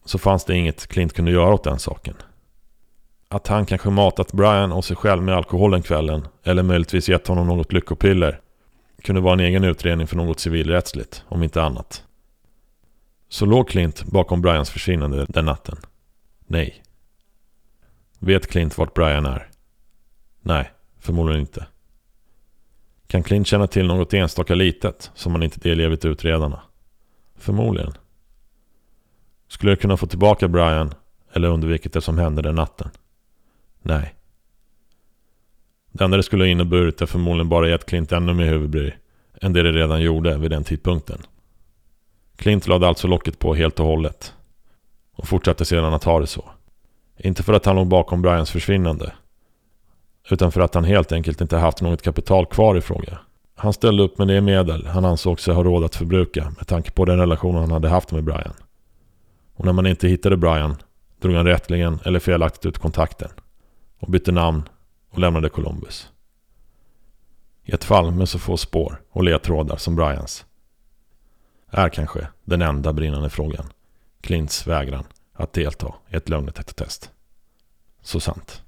så 0.06 0.18
fanns 0.18 0.46
det 0.46 0.56
inget 0.56 0.88
Clint 0.88 1.14
kunde 1.14 1.32
göra 1.32 1.54
åt 1.54 1.64
den 1.64 1.80
saken. 1.80 2.16
Att 3.28 3.48
han 3.48 3.66
kanske 3.66 3.90
matat 3.90 4.34
Brian 4.34 4.72
och 4.72 4.86
sig 4.86 4.96
själv 4.96 5.24
med 5.24 5.36
alkohol 5.36 5.72
den 5.72 5.82
kvällen, 5.82 6.28
eller 6.44 6.64
möjligtvis 6.64 7.10
gett 7.10 7.28
honom 7.28 7.48
något 7.48 7.74
lyckopiller, 7.74 8.40
kunde 9.04 9.22
vara 9.22 9.34
en 9.34 9.40
egen 9.40 9.64
utredning 9.64 10.08
för 10.08 10.16
något 10.16 10.40
civilrättsligt, 10.40 11.24
om 11.28 11.44
inte 11.44 11.62
annat. 11.62 12.04
Så 13.30 13.46
låg 13.46 13.70
Clint 13.70 14.04
bakom 14.04 14.42
Brians 14.42 14.70
försvinnande 14.70 15.26
den 15.30 15.46
natten? 15.46 15.78
Nej. 16.48 16.84
Vet 18.20 18.48
Clint 18.48 18.78
vart 18.78 18.94
Brian 18.94 19.26
är? 19.26 19.50
Nej, 20.42 20.72
förmodligen 21.00 21.42
inte. 21.42 21.66
Kan 23.08 23.24
Clint 23.24 23.48
känna 23.48 23.68
till 23.68 23.88
något 23.88 24.14
enstaka 24.14 24.56
litet 24.56 25.12
som 25.14 25.32
han 25.32 25.44
inte 25.44 25.60
delgivit 25.60 26.06
utredarna? 26.06 26.62
Förmodligen. 27.36 27.94
Skulle 29.48 29.72
jag 29.72 29.80
kunna 29.80 29.98
få 29.98 30.08
tillbaka 30.08 30.48
Brian 30.48 30.94
eller 31.34 31.48
undvikit 31.48 31.94
det 31.94 32.02
som 32.02 32.18
hände 32.18 32.42
den 32.42 32.56
natten? 32.56 32.90
Nej. 33.82 34.16
Det 35.96 36.04
enda 36.04 36.18
det 36.18 36.24
skulle 36.24 36.44
ha 36.44 36.48
inneburit 36.48 37.02
är 37.02 37.06
förmodligen 37.06 37.50
bara 37.50 37.70
gett 37.70 37.86
Clint 37.86 38.12
ännu 38.12 38.34
mer 38.34 38.46
huvudbry 38.46 38.92
än 39.42 39.54
det 39.54 39.64
det 39.64 39.72
redan 39.72 40.02
gjorde 40.02 40.38
vid 40.38 40.52
den 40.52 40.64
tidpunkten. 40.64 41.22
Clint 42.36 42.68
lade 42.68 42.88
alltså 42.88 43.08
locket 43.08 43.40
på 43.40 43.56
helt 43.56 43.80
och 43.80 43.86
hållet 43.86 44.34
och 45.16 45.28
fortsatte 45.28 45.66
sedan 45.66 45.94
att 45.94 46.04
ha 46.04 46.20
det 46.20 46.28
så. 46.28 46.46
Inte 47.18 47.44
för 47.44 47.54
att 47.54 47.66
han 47.66 47.76
låg 47.76 47.88
bakom 47.88 48.22
Brians 48.22 48.52
försvinnande 48.52 49.14
utan 50.30 50.52
för 50.52 50.62
att 50.62 50.76
han 50.76 50.84
helt 50.84 51.12
enkelt 51.12 51.42
inte 51.42 51.58
haft 51.58 51.82
något 51.82 52.02
kapital 52.02 52.46
kvar 52.46 52.78
i 52.78 52.82
fråga. 52.82 53.20
Han 53.56 53.74
ställde 53.74 54.04
upp 54.04 54.18
med 54.18 54.28
det 54.28 54.42
medel 54.42 54.88
han 54.88 55.06
ansåg 55.06 55.40
sig 55.40 55.54
ha 55.54 55.64
råd 55.64 55.84
att 55.84 55.96
förbruka 55.96 56.54
med 56.58 56.68
tanke 56.68 56.92
på 56.92 57.06
den 57.06 57.20
relation 57.20 57.56
han 57.56 57.72
hade 57.72 57.90
haft 57.90 58.12
med 58.12 58.24
Brian. 58.24 58.54
Och 59.56 59.66
när 59.66 59.74
man 59.74 59.88
inte 59.88 60.08
hittade 60.08 60.38
Brian 60.38 60.76
drog 61.22 61.36
han 61.36 61.46
rättligen 61.46 62.00
eller 62.06 62.20
felaktigt 62.20 62.66
ut 62.66 62.78
kontakten 62.78 63.30
och 64.00 64.10
bytte 64.10 64.32
namn 64.32 64.64
och 65.14 65.20
lämnade 65.20 65.50
Columbus. 65.50 66.10
I 67.64 67.72
ett 67.72 67.84
fall 67.84 68.12
med 68.12 68.30
så 68.30 68.40
få 68.40 68.58
spår 68.58 69.02
och 69.10 69.24
ledtrådar 69.24 69.78
som 69.78 69.96
Bryans 69.96 70.46
är 71.70 71.90
kanske 71.90 72.28
den 72.44 72.62
enda 72.62 72.94
brinnande 72.94 73.30
frågan 73.30 73.66
Clints 74.22 74.68
vägran 74.68 75.04
att 75.34 75.54
delta 75.54 75.96
i 76.10 76.16
ett 76.16 76.30
lögnetätt 76.30 76.76
test. 76.76 77.12
Så 78.02 78.20
sant. 78.20 78.63